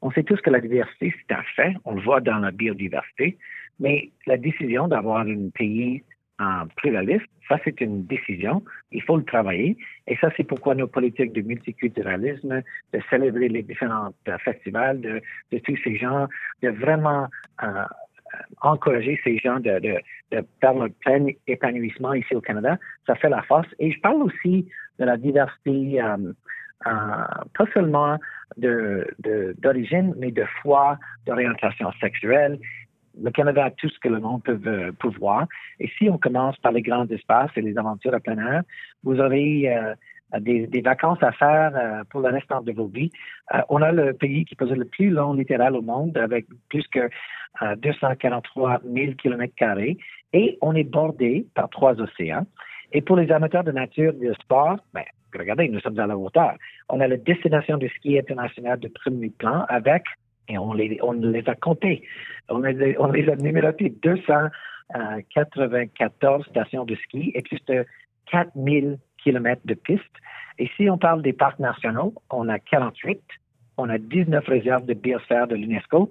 on 0.00 0.10
sait 0.12 0.22
tous 0.22 0.40
que 0.40 0.50
la 0.50 0.60
diversité, 0.60 1.12
c'est 1.18 1.34
un 1.34 1.42
fait. 1.56 1.74
On 1.84 1.94
le 1.94 2.00
voit 2.02 2.20
dans 2.20 2.38
la 2.38 2.52
biodiversité. 2.52 3.36
Mais 3.80 4.10
la 4.26 4.36
décision 4.36 4.88
d'avoir 4.88 5.20
un 5.20 5.50
pays 5.54 6.02
en 6.38 6.66
pluraliste, 6.76 7.26
ça, 7.48 7.58
c'est 7.64 7.80
une 7.80 8.04
décision. 8.04 8.62
Il 8.92 9.02
faut 9.02 9.16
le 9.16 9.24
travailler. 9.24 9.76
Et 10.06 10.16
ça, 10.16 10.30
c'est 10.36 10.44
pourquoi 10.44 10.74
nos 10.74 10.86
politiques 10.86 11.32
de 11.32 11.40
multiculturalisme, 11.40 12.62
de 12.92 13.00
célébrer 13.10 13.48
les 13.48 13.62
différents 13.62 14.10
euh, 14.28 14.38
festivals, 14.38 15.00
de, 15.00 15.20
de, 15.52 15.58
tous 15.58 15.76
ces 15.82 15.96
gens, 15.96 16.28
de 16.62 16.68
vraiment 16.68 17.26
euh, 17.62 17.84
encourager 18.60 19.18
ces 19.24 19.38
gens 19.38 19.60
de, 19.60 19.78
de, 19.80 19.96
de 20.32 20.44
faire 20.60 20.74
leur 20.74 20.90
plein 21.00 21.26
épanouissement 21.46 22.12
ici 22.14 22.34
au 22.34 22.40
Canada, 22.40 22.78
ça 23.06 23.14
fait 23.14 23.28
la 23.28 23.42
force. 23.42 23.68
Et 23.78 23.90
je 23.90 24.00
parle 24.00 24.22
aussi 24.22 24.68
de 24.98 25.04
la 25.04 25.16
diversité, 25.16 26.02
euh, 26.02 26.16
euh, 26.86 26.90
pas 27.56 27.66
seulement 27.72 28.18
d'origine, 28.56 30.12
de, 30.12 30.18
mais 30.18 30.30
de 30.30 30.44
foi, 30.62 30.98
d'orientation 31.26 31.90
sexuelle 32.00 32.58
le 33.22 33.30
Canada 33.30 33.64
a 33.64 33.70
tout 33.70 33.88
ce 33.88 33.98
que 33.98 34.08
le 34.08 34.20
monde 34.20 34.42
peut, 34.42 34.58
euh, 34.66 34.92
voir. 35.18 35.46
Et 35.80 35.88
si 35.98 36.08
on 36.08 36.18
commence 36.18 36.56
par 36.58 36.72
les 36.72 36.82
grands 36.82 37.06
espaces 37.06 37.50
et 37.56 37.62
les 37.62 37.76
aventures 37.78 38.14
à 38.14 38.20
plein 38.20 38.38
air, 38.38 38.62
vous 39.02 39.18
aurez 39.20 39.68
euh, 39.68 39.94
des, 40.40 40.80
vacances 40.80 41.22
à 41.22 41.32
faire 41.32 41.72
euh, 41.74 42.04
pour 42.10 42.20
le 42.20 42.28
restant 42.28 42.60
de 42.62 42.72
vos 42.72 42.86
vies. 42.86 43.10
on 43.68 43.82
a 43.82 43.92
le 43.92 44.12
pays 44.12 44.44
qui 44.44 44.54
possède 44.54 44.78
le 44.78 44.84
plus 44.84 45.10
long 45.10 45.32
littoral 45.34 45.74
au 45.74 45.82
monde 45.82 46.16
avec 46.18 46.46
plus 46.68 46.86
que 46.88 47.08
243 47.78 48.82
000 48.84 49.12
kilomètres 49.14 49.54
carrés 49.56 49.96
et 50.32 50.58
on 50.60 50.74
est 50.74 50.84
bordé 50.84 51.46
par 51.54 51.68
trois 51.70 52.00
océans. 52.00 52.46
Et 52.92 53.02
pour 53.02 53.16
les 53.16 53.30
amateurs 53.32 53.64
de 53.64 53.72
nature 53.72 54.12
et 54.20 54.26
de 54.28 54.34
sport, 54.34 54.76
ben, 54.94 55.04
regardez, 55.34 55.68
nous 55.68 55.80
sommes 55.80 55.98
à 55.98 56.06
la 56.06 56.16
hauteur. 56.16 56.54
On 56.88 57.00
a 57.00 57.08
la 57.08 57.16
destination 57.16 57.76
de 57.76 57.88
ski 57.88 58.18
international 58.18 58.78
de 58.78 58.88
premier 58.88 59.30
plan 59.30 59.64
avec 59.68 60.04
et 60.48 60.58
on 60.58 60.72
les, 60.72 60.98
a 61.46 61.54
comptés. 61.54 62.02
On 62.48 62.58
les, 62.60 63.28
a 63.28 63.36
numérotés 63.36 63.94
294 64.02 66.46
stations 66.46 66.84
de 66.84 66.96
ski 66.96 67.30
et 67.34 67.42
plus 67.42 67.64
de 67.66 67.86
4000 68.30 68.98
kilomètres 69.22 69.62
de 69.64 69.74
pistes. 69.74 70.02
Et 70.58 70.68
si 70.76 70.90
on 70.90 70.98
parle 70.98 71.22
des 71.22 71.32
parcs 71.32 71.60
nationaux, 71.60 72.12
on 72.30 72.48
a 72.48 72.58
48, 72.58 73.20
on 73.76 73.88
a 73.88 73.98
19 73.98 74.44
réserves 74.46 74.86
de 74.86 74.94
biosphère 74.94 75.46
de 75.46 75.54
l'UNESCO, 75.54 76.10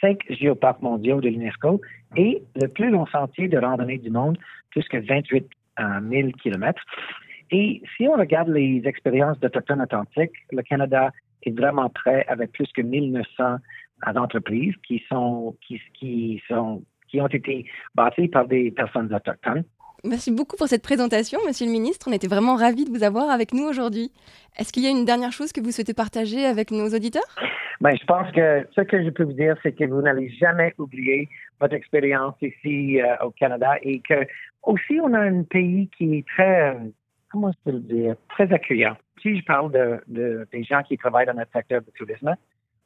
5 0.00 0.18
géoparcs 0.30 0.80
mondiaux 0.82 1.20
de 1.20 1.28
l'UNESCO 1.28 1.80
et 2.16 2.40
le 2.54 2.68
plus 2.68 2.90
long 2.90 3.06
sentier 3.06 3.48
de 3.48 3.58
randonnée 3.58 3.98
du 3.98 4.10
monde, 4.10 4.38
plus 4.70 4.86
que 4.88 4.98
28 4.98 5.48
000 6.10 6.30
kilomètres. 6.40 6.82
Et 7.50 7.82
si 7.96 8.06
on 8.06 8.14
regarde 8.14 8.50
les 8.50 8.82
expériences 8.84 9.40
d'Autochtones 9.40 9.80
Atlantiques, 9.80 10.36
le 10.52 10.62
Canada 10.62 11.10
est 11.42 11.56
vraiment 11.56 11.88
prêt 11.88 12.24
avec 12.28 12.52
plus 12.52 12.70
que 12.72 12.82
1900 12.82 13.56
entreprises 14.06 14.74
qui 14.86 15.02
sont, 15.08 15.56
qui, 15.66 15.80
qui 15.98 16.42
sont, 16.48 16.82
qui 17.08 17.20
ont 17.20 17.26
été 17.26 17.64
bâties 17.94 18.28
par 18.28 18.46
des 18.46 18.70
personnes 18.70 19.12
autochtones. 19.12 19.64
Merci 20.04 20.30
beaucoup 20.30 20.56
pour 20.56 20.68
cette 20.68 20.84
présentation, 20.84 21.40
Monsieur 21.44 21.66
le 21.66 21.72
Ministre. 21.72 22.06
On 22.08 22.12
était 22.12 22.28
vraiment 22.28 22.54
ravis 22.54 22.84
de 22.84 22.90
vous 22.90 23.02
avoir 23.02 23.30
avec 23.30 23.52
nous 23.52 23.64
aujourd'hui. 23.64 24.12
Est-ce 24.56 24.72
qu'il 24.72 24.84
y 24.84 24.86
a 24.86 24.90
une 24.90 25.04
dernière 25.04 25.32
chose 25.32 25.52
que 25.52 25.60
vous 25.60 25.72
souhaitez 25.72 25.94
partager 25.94 26.44
avec 26.44 26.70
nos 26.70 26.88
auditeurs? 26.94 27.34
Ben, 27.80 27.96
Je 28.00 28.04
pense 28.06 28.30
que 28.30 28.66
ce 28.76 28.82
que 28.82 29.04
je 29.04 29.10
peux 29.10 29.24
vous 29.24 29.32
dire, 29.32 29.56
c'est 29.62 29.72
que 29.72 29.84
vous 29.84 30.00
n'allez 30.00 30.30
jamais 30.30 30.72
oublier 30.78 31.28
votre 31.60 31.74
expérience 31.74 32.34
ici 32.42 33.00
euh, 33.00 33.26
au 33.26 33.30
Canada 33.30 33.74
et 33.82 34.00
que 34.00 34.24
aussi 34.62 35.00
on 35.02 35.12
a 35.14 35.20
un 35.20 35.42
pays 35.42 35.88
qui 35.96 36.18
est 36.18 36.26
très, 36.28 36.76
comment 37.30 37.50
je 37.50 37.58
peux 37.64 37.76
le 37.76 37.82
dire, 37.82 38.14
très 38.28 38.52
accueillant. 38.52 38.96
Si 39.20 39.36
je 39.36 39.44
parle 39.44 39.72
de, 39.72 40.46
des 40.52 40.62
gens 40.62 40.82
qui 40.84 40.96
travaillent 40.96 41.26
dans 41.26 41.34
notre 41.34 41.52
secteur 41.52 41.80
du 41.82 41.90
tourisme, 41.92 42.36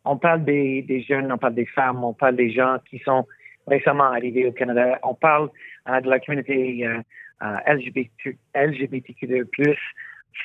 on 0.05 0.17
parle 0.17 0.45
des, 0.45 1.05
jeunes, 1.09 1.31
on 1.31 1.39
parle 1.39 1.55
des 1.55 1.67
femmes, 1.67 2.03
on 2.03 2.13
parle 2.13 2.37
des 2.37 2.51
gens 2.51 2.79
qui 2.89 2.99
sont 3.01 3.27
récemment 3.67 4.05
arrivés 4.05 4.47
au 4.47 4.53
Canada, 4.53 4.99
on 5.03 5.15
parle 5.15 5.49
euh, 5.89 6.01
de 6.01 6.11
la 6.11 6.19
communauté 6.19 6.87
euh, 6.87 7.01
euh 7.43 7.75
LGBT, 7.75 8.37
LGBTQ2+. 8.55 9.77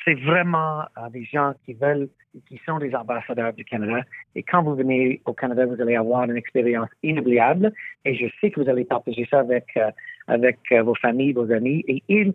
C'est 0.04 0.14
vraiment 0.20 0.84
des 1.12 1.24
gens 1.24 1.54
qui 1.64 1.72
veulent, 1.72 2.08
qui 2.46 2.60
sont 2.66 2.78
des 2.78 2.94
ambassadeurs 2.94 3.54
du 3.54 3.64
Canada. 3.64 4.02
Et 4.34 4.42
quand 4.42 4.62
vous 4.62 4.76
venez 4.76 5.22
au 5.24 5.32
Canada, 5.32 5.64
vous 5.64 5.80
allez 5.80 5.96
avoir 5.96 6.24
une 6.24 6.36
expérience 6.36 6.90
inoubliable. 7.02 7.72
Et 8.04 8.14
je 8.14 8.26
sais 8.38 8.50
que 8.50 8.60
vous 8.60 8.68
allez 8.68 8.84
partager 8.84 9.26
ça 9.30 9.40
avec, 9.40 9.78
avec 10.26 10.58
vos 10.84 10.94
familles, 10.94 11.32
vos 11.32 11.50
amis. 11.50 11.84
Et 11.88 12.02
ils, 12.08 12.34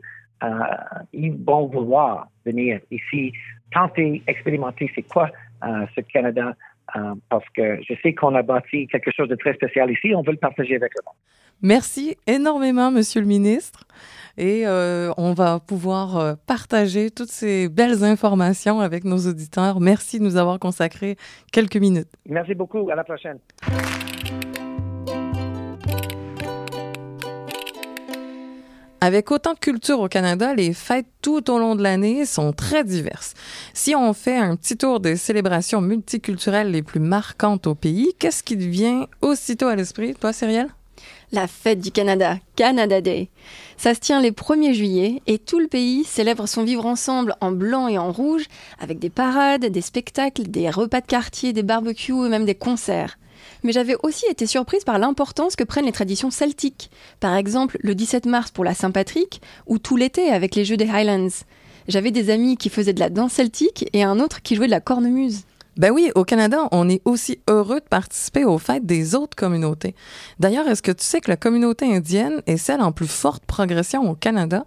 ils 1.14 1.36
vont 1.46 1.68
vouloir 1.68 2.28
venir 2.44 2.80
ici, 2.90 3.34
tenter, 3.72 4.24
expérimenter 4.26 4.92
c'est 4.96 5.08
quoi 5.08 5.30
ce 5.62 6.02
Canada 6.02 6.56
euh, 6.96 7.16
parce 7.30 7.46
que 7.56 7.80
je 7.88 7.94
sais 8.02 8.14
qu'on 8.14 8.36
a 8.36 8.42
bâti 8.44 8.88
quelque 8.88 9.12
chose 9.12 9.30
de 9.30 9.36
très 9.36 9.54
spécial 9.54 9.90
ici. 9.92 10.14
On 10.16 10.22
veut 10.22 10.32
le 10.32 10.38
partager 10.38 10.76
avec 10.76 10.92
le 10.96 11.02
monde. 11.06 11.16
Merci 11.62 12.18
énormément, 12.28 12.92
Monsieur 12.92 13.22
le 13.22 13.28
ministre. 13.28 13.86
Et 14.38 14.66
euh, 14.66 15.12
on 15.18 15.34
va 15.34 15.60
pouvoir 15.60 16.18
euh, 16.18 16.34
partager 16.48 17.12
toutes 17.12 17.30
ces 17.30 17.70
belles 17.70 18.04
informations 18.04 18.80
avec 18.80 19.06
nos 19.06 19.28
auditeurs. 19.28 19.80
Merci 19.80 20.20
de 20.20 20.24
nous 20.24 20.38
avoir 20.38 20.60
consacré 20.60 21.16
quelques 21.52 21.78
minutes. 21.78 22.10
Merci 22.28 22.56
beaucoup. 22.56 22.90
À 22.90 22.96
la 22.96 23.04
prochaine. 23.04 23.40
Avec 29.06 29.32
autant 29.32 29.52
de 29.52 29.60
culture 29.60 30.00
au 30.00 30.08
Canada, 30.08 30.56
les 30.56 30.72
fêtes 30.72 31.08
tout 31.22 31.52
au 31.52 31.60
long 31.60 31.76
de 31.76 31.84
l'année 31.84 32.26
sont 32.26 32.54
très 32.54 32.86
diverses. 32.86 33.34
Si 33.74 33.94
on 33.94 34.14
fait 34.14 34.38
un 34.38 34.56
petit 34.56 34.78
tour 34.78 35.02
des 35.02 35.18
célébrations 35.18 35.82
multiculturelles 35.82 36.72
les 36.72 36.84
plus 36.84 37.02
marquantes 37.02 37.68
au 37.68 37.76
pays, 37.76 38.14
qu'est-ce 38.18 38.44
qui 38.44 38.56
vient 38.56 39.08
aussitôt 39.22 39.68
à 39.68 39.76
l'esprit, 39.76 40.14
toi, 40.14 40.32
Cyrielle? 40.32 40.70
La 41.34 41.48
fête 41.48 41.82
du 41.82 41.92
Canada, 41.92 42.38
Canada 42.56 43.02
Day. 43.02 43.28
Ça 43.76 43.94
se 43.94 44.00
tient 44.00 44.22
les 44.22 44.32
1er 44.32 44.72
juillet 44.72 45.22
et 45.28 45.38
tout 45.38 45.60
le 45.60 45.68
pays 45.68 46.06
célèbre 46.06 46.48
son 46.48 46.64
vivre 46.64 46.86
ensemble 46.86 47.36
en 47.42 47.52
blanc 47.52 47.90
et 47.90 47.98
en 47.98 48.10
rouge 48.10 48.46
avec 48.80 49.00
des 49.00 49.10
parades, 49.10 49.66
des 49.66 49.82
spectacles, 49.82 50.44
des 50.44 50.70
repas 50.70 51.02
de 51.02 51.08
quartier, 51.08 51.52
des 51.52 51.64
barbecues 51.64 52.26
et 52.26 52.30
même 52.30 52.46
des 52.46 52.56
concerts 52.56 53.18
mais 53.64 53.72
j'avais 53.72 53.96
aussi 54.04 54.26
été 54.30 54.46
surprise 54.46 54.84
par 54.84 55.00
l'importance 55.00 55.56
que 55.56 55.64
prennent 55.64 55.86
les 55.86 55.92
traditions 55.92 56.32
celtiques. 56.32 56.90
Par 57.20 57.36
exemple, 57.36 57.78
le 57.82 57.96
17 57.96 58.26
mars 58.26 58.52
pour 58.52 58.64
la 58.64 58.74
Saint-Patrick, 58.74 59.42
ou 59.68 59.80
tout 59.80 59.98
l'été 59.98 60.30
avec 60.30 60.56
les 60.56 60.66
Jeux 60.66 60.78
des 60.78 60.90
Highlands. 60.90 61.44
J'avais 61.88 62.12
des 62.12 62.30
amis 62.30 62.58
qui 62.58 62.70
faisaient 62.70 62.94
de 62.94 63.00
la 63.00 63.10
danse 63.10 63.34
celtique 63.34 63.90
et 63.94 64.04
un 64.04 64.20
autre 64.20 64.42
qui 64.42 64.56
jouait 64.56 64.68
de 64.68 64.72
la 64.72 64.80
cornemuse. 64.80 65.42
Ben 65.76 65.92
oui, 65.92 66.12
au 66.14 66.24
Canada, 66.24 66.68
on 66.72 66.88
est 66.88 67.02
aussi 67.04 67.40
heureux 67.50 67.80
de 67.80 67.86
participer 67.86 68.46
aux 68.46 68.60
fêtes 68.60 68.86
des 68.86 69.16
autres 69.16 69.36
communautés. 69.36 69.96
D'ailleurs, 70.40 70.68
est-ce 70.68 70.84
que 70.84 70.92
tu 70.92 71.04
sais 71.04 71.20
que 71.20 71.32
la 71.32 71.38
communauté 71.38 71.86
indienne 71.96 72.44
est 72.46 72.58
celle 72.58 72.82
en 72.82 72.92
plus 72.92 73.08
forte 73.08 73.44
progression 73.46 74.10
au 74.10 74.14
Canada? 74.14 74.66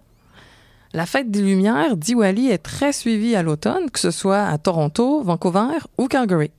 La 0.93 1.05
fête 1.05 1.31
des 1.31 1.41
Lumières, 1.41 1.95
Diwali, 1.95 2.49
est 2.49 2.57
très 2.57 2.91
suivie 2.91 3.35
à 3.35 3.43
l'automne, 3.43 3.89
que 3.89 3.99
ce 3.99 4.11
soit 4.11 4.43
à 4.43 4.57
Toronto, 4.57 5.21
Vancouver 5.21 5.77
ou 5.97 6.07
Calgary. 6.07 6.51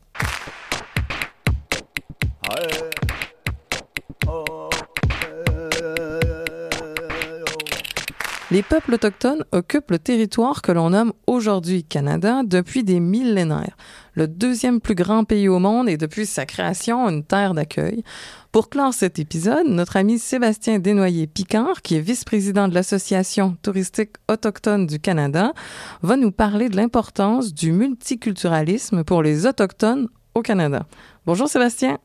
Les 8.50 8.62
peuples 8.62 8.95
autochtones 8.95 9.45
occupent 9.52 9.90
le 9.90 9.99
territoire 9.99 10.62
que 10.62 10.73
l'on 10.73 10.90
nomme 10.90 11.12
aujourd'hui 11.26 11.85
Canada 11.85 12.40
depuis 12.45 12.83
des 12.83 12.99
millénaires. 12.99 13.76
Le 14.14 14.26
deuxième 14.26 14.81
plus 14.81 14.95
grand 14.95 15.25
pays 15.25 15.49
au 15.49 15.59
monde 15.59 15.87
et 15.87 15.99
depuis 15.99 16.25
sa 16.25 16.47
création 16.47 17.07
une 17.11 17.25
terre 17.25 17.52
d'accueil. 17.52 18.02
Pour 18.50 18.71
clore 18.71 18.95
cet 18.95 19.19
épisode, 19.19 19.67
notre 19.67 19.99
ami 19.99 20.19
Sébastien 20.19 20.78
Desnoyers-Picard, 20.78 21.83
qui 21.83 21.97
est 21.97 22.00
vice-président 22.00 22.69
de 22.69 22.75
l'Association 22.75 23.55
touristique 23.61 24.17
autochtone 24.31 24.87
du 24.87 24.99
Canada, 24.99 25.52
va 26.00 26.17
nous 26.17 26.33
parler 26.33 26.71
de 26.71 26.76
l'importance 26.76 27.52
du 27.52 27.71
multiculturalisme 27.71 29.05
pour 29.05 29.23
les 29.23 29.45
Autochtones 29.45 30.09
au 30.35 30.40
Canada. 30.40 30.87
Bonjour 31.26 31.49
Sébastien. 31.49 31.99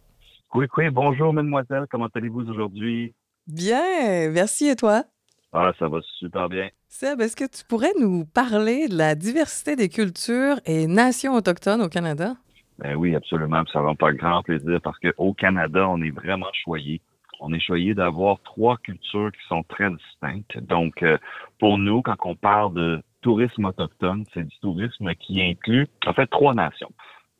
Oui, 0.56 0.68
oui, 0.78 0.90
bonjour 0.92 1.34
mademoiselle, 1.34 1.86
comment 1.90 2.10
allez-vous 2.14 2.48
aujourd'hui? 2.48 3.16
Bien, 3.48 4.30
merci 4.30 4.68
et 4.68 4.76
toi? 4.76 5.04
Ah, 5.52 5.72
ça 5.80 5.88
va 5.88 6.00
super 6.20 6.48
bien. 6.48 6.70
Seb, 6.88 7.22
est-ce 7.22 7.36
que 7.36 7.50
tu 7.50 7.66
pourrais 7.66 7.94
nous 8.00 8.24
parler 8.26 8.88
de 8.88 8.96
la 8.96 9.16
diversité 9.16 9.76
des 9.76 9.90
cultures 9.90 10.60
et 10.68 10.86
nations 10.86 11.34
autochtones 11.34 11.82
au 11.82 11.90
Canada? 11.90 12.36
Ben 12.78 12.96
oui, 12.96 13.16
absolument. 13.16 13.64
Ça 13.74 13.82
va 13.82 13.92
me 13.94 13.96
faire 13.96 14.14
grand 14.14 14.44
plaisir 14.44 14.80
parce 14.84 15.00
qu'au 15.00 15.34
Canada, 15.34 15.90
on 15.90 16.00
est 16.04 16.12
vraiment 16.12 16.52
choyé. 16.64 17.02
On 17.40 17.52
est 17.52 17.60
choyé 17.60 17.96
d'avoir 17.96 18.40
trois 18.44 18.78
cultures 18.78 19.32
qui 19.32 19.48
sont 19.48 19.64
très 19.64 19.90
distinctes. 19.90 20.60
Donc, 20.60 21.02
euh, 21.02 21.18
pour 21.60 21.80
nous, 21.80 22.04
quand 22.04 22.16
on 22.26 22.36
parle 22.36 22.76
de 22.76 23.02
tourisme 23.22 23.66
autochtone, 23.66 24.26
c'est 24.36 24.44
du 24.44 24.60
tourisme 24.60 25.16
qui 25.16 25.42
inclut, 25.42 25.88
en 26.06 26.14
fait, 26.14 26.28
trois 26.28 26.54
nations. 26.54 26.92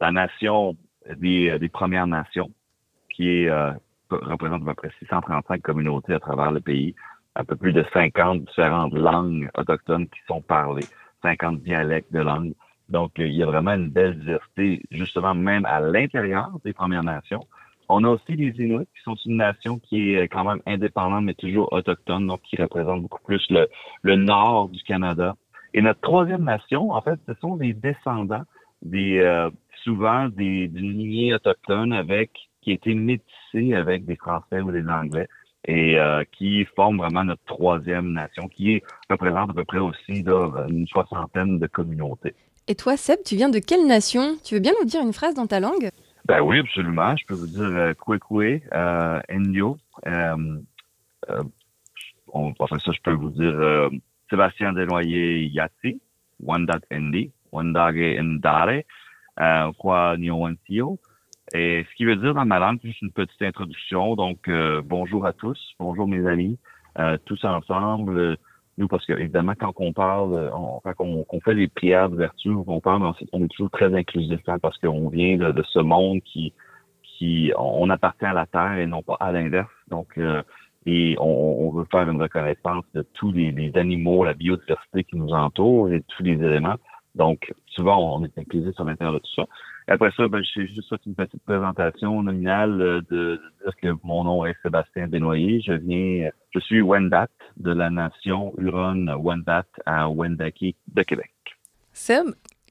La 0.02 0.12
nation 0.12 0.76
des, 1.18 1.60
des 1.60 1.70
Premières 1.70 2.08
Nations, 2.08 2.50
qui 3.14 3.30
est, 3.30 3.50
euh, 3.50 3.72
représente 4.10 4.62
à 4.64 4.66
peu 4.66 4.74
près 4.74 4.92
635 5.00 5.62
communautés 5.62 6.14
à 6.14 6.20
travers 6.20 6.52
le 6.52 6.60
pays 6.60 6.96
un 7.36 7.44
peu 7.44 7.56
plus 7.56 7.74
de 7.74 7.84
50 7.94 8.46
différentes 8.46 8.94
langues 8.94 9.50
autochtones 9.58 10.08
qui 10.08 10.20
sont 10.28 10.42
parlées, 10.42 10.86
50 11.24 11.64
dialectes 11.64 12.14
de 12.14 12.20
langues. 12.20 12.54
Donc, 12.90 13.14
il 13.18 13.34
y 13.34 13.42
a 13.42 13.46
vraiment 13.46 13.74
une 13.74 13.90
belle 13.90 14.20
diversité, 14.20 14.82
justement, 14.92 15.34
même 15.34 15.66
à 15.66 15.80
l'intérieur 15.80 16.52
des 16.64 16.74
Premières 16.74 17.04
Nations. 17.04 17.44
On 17.90 18.04
a 18.04 18.10
aussi 18.10 18.36
les 18.36 18.54
Inuits, 18.64 18.88
qui 18.96 19.02
sont 19.04 19.16
une 19.26 19.38
nation 19.38 19.80
qui 19.80 20.14
est 20.14 20.28
quand 20.28 20.44
même 20.44 20.62
indépendante, 20.68 21.24
mais 21.24 21.34
toujours 21.34 21.72
autochtone, 21.74 22.28
donc 22.28 22.42
qui 22.42 22.62
représente 22.62 23.02
beaucoup 23.02 23.22
plus 23.24 23.44
le, 23.50 23.68
le 24.04 24.16
nord 24.16 24.70
du 24.70 24.82
Canada. 24.84 25.36
Et 25.74 25.82
notre 25.82 26.02
troisième 26.02 26.44
nation, 26.44 26.92
en 26.92 27.02
fait, 27.02 27.20
ce 27.28 27.34
sont 27.42 27.56
les 27.56 27.74
descendants 27.74 28.44
des 28.84 29.20
euh, 29.20 29.50
souvent 29.84 30.30
des 30.30 30.68
d'une 30.68 30.98
lignée 30.98 31.34
autochtone 31.34 31.94
avec 31.94 32.32
qui 32.64 32.72
a 32.72 32.74
été 32.76 32.94
métissée 32.94 33.74
avec 33.74 34.06
des 34.06 34.16
Français 34.16 34.62
ou 34.62 34.72
des 34.72 34.88
Anglais 34.88 35.28
et 35.66 35.98
euh, 35.98 36.24
qui 36.32 36.66
forme 36.76 36.98
vraiment 36.98 37.24
notre 37.24 37.44
troisième 37.46 38.12
nation, 38.12 38.48
qui 38.48 38.82
représente 39.10 39.52
à 39.52 39.54
peu 39.54 39.64
près 39.64 39.80
aussi 39.80 40.24
une 40.70 40.88
soixantaine 40.88 41.60
de 41.60 41.68
communautés. 41.68 42.36
Et 42.68 42.76
toi, 42.76 42.98
Seb, 42.98 43.20
tu 43.26 43.36
viens 43.36 43.50
de 43.50 43.60
quelle 43.60 43.88
nation? 43.88 44.38
Tu 44.44 44.56
veux 44.56 44.62
bien 44.62 44.74
nous 44.80 44.88
dire 44.88 45.02
une 45.02 45.14
phrase 45.14 45.36
dans 45.36 45.48
ta 45.48 45.60
langue? 45.60 45.90
Ben 46.26 46.42
oui, 46.42 46.60
absolument. 46.60 47.16
Je 47.18 47.26
peux 47.26 47.34
vous 47.34 47.48
dire 47.48 47.64
euh, 47.64 47.94
Kwekwe, 47.94 48.62
euh, 48.74 49.20
Indio. 49.30 49.78
Euh, 50.08 50.62
euh, 51.30 51.44
on, 52.32 52.54
enfin, 52.60 52.78
ça, 52.80 52.92
je 52.92 53.02
peux 53.02 53.12
vous 53.12 53.30
dire 53.32 53.90
Sébastien 54.30 54.74
Desnoyers 54.74 55.46
Yati, 55.48 56.02
Wandat 56.42 56.80
Endi, 56.92 57.32
Wandage 57.52 58.20
Ndare, 58.22 58.86
Kwa 59.78 60.16
Nyowansio. 60.18 60.98
Et 61.52 61.86
ce 61.90 61.96
qui 61.96 62.06
veut 62.06 62.16
dire 62.16 62.34
dans 62.34 62.46
ma 62.46 62.60
langue, 62.60 62.80
juste 62.84 63.02
une 63.02 63.12
petite 63.12 63.42
introduction. 63.42 64.16
Donc, 64.16 64.48
euh, 64.48 64.82
bonjour 64.84 65.26
à 65.26 65.34
tous, 65.34 65.60
bonjour 65.78 66.08
mes 66.08 66.26
amis, 66.26 66.58
euh, 67.00 67.18
tous 67.26 67.44
ensemble. 67.44 68.18
Euh, 68.18 68.36
nous, 68.78 68.88
parce 68.88 69.06
que 69.06 69.14
évidemment, 69.14 69.54
quand 69.60 69.74
on 69.78 69.94
parle, 69.94 70.50
on, 70.54 70.80
quand 70.80 71.26
on, 71.30 71.40
fait 71.42 71.54
des 71.54 71.68
prières 71.68 72.10
d'ouverture, 72.10 72.64
on 72.66 72.80
parle, 72.80 73.14
on 73.32 73.44
est 73.44 73.48
toujours 73.50 73.70
très 73.70 73.94
inclusif 73.94 74.40
hein, 74.48 74.58
parce 74.60 74.78
qu'on 74.80 75.10
vient 75.10 75.38
de, 75.38 75.64
ce 75.64 75.78
monde 75.80 76.22
qui, 76.22 76.54
qui, 77.04 77.52
on 77.56 77.88
appartient 77.92 78.26
à 78.26 78.34
la 78.34 78.48
terre 78.48 78.80
et 78.80 78.88
non 78.88 79.04
pas 79.04 79.18
à 79.20 79.32
l'inverse. 79.32 79.70
Donc, 79.90 80.18
et 80.88 81.16
on, 81.20 81.70
veut 81.70 81.86
faire 81.92 82.10
une 82.10 82.20
reconnaissance 82.20 82.84
de 82.96 83.06
tous 83.14 83.32
les, 83.32 83.52
les, 83.52 83.78
animaux, 83.78 84.24
la 84.24 84.34
biodiversité 84.34 85.04
qui 85.04 85.18
nous 85.18 85.34
entoure 85.34 85.92
et 85.92 86.02
tous 86.08 86.24
les 86.24 86.34
éléments. 86.34 86.78
Donc, 87.14 87.54
souvent, 87.68 88.18
on 88.18 88.26
est 88.26 88.38
inclusif 88.40 88.74
à 88.80 88.84
l'intérieur 88.84 89.14
de 89.14 89.20
tout 89.20 89.34
ça. 89.36 89.46
Après 89.88 90.12
ça, 90.16 90.28
ben, 90.28 90.42
j'ai 90.44 90.68
juste 90.68 90.90
fait 90.90 91.02
une 91.06 91.16
petite 91.16 91.44
présentation 91.44 92.24
nominale 92.24 92.82
euh, 92.82 93.02
de, 93.10 93.42
dire 93.64 93.76
que 93.82 93.88
mon 94.04 94.24
nom 94.24 94.46
est 94.46 94.56
Sébastien 94.62 95.08
Desnoyers. 95.08 95.62
Je 95.62 95.74
viens, 95.74 96.30
je 96.52 96.60
suis 96.60 96.82
Wendat 96.82 97.28
de 97.58 97.72
la 97.72 97.90
nation 97.90 98.54
Huron-Wendat 98.58 99.66
à 99.86 100.10
Wendake 100.10 100.76
de 100.94 101.04
Québec. 101.04 101.32
Seb, 101.92 102.28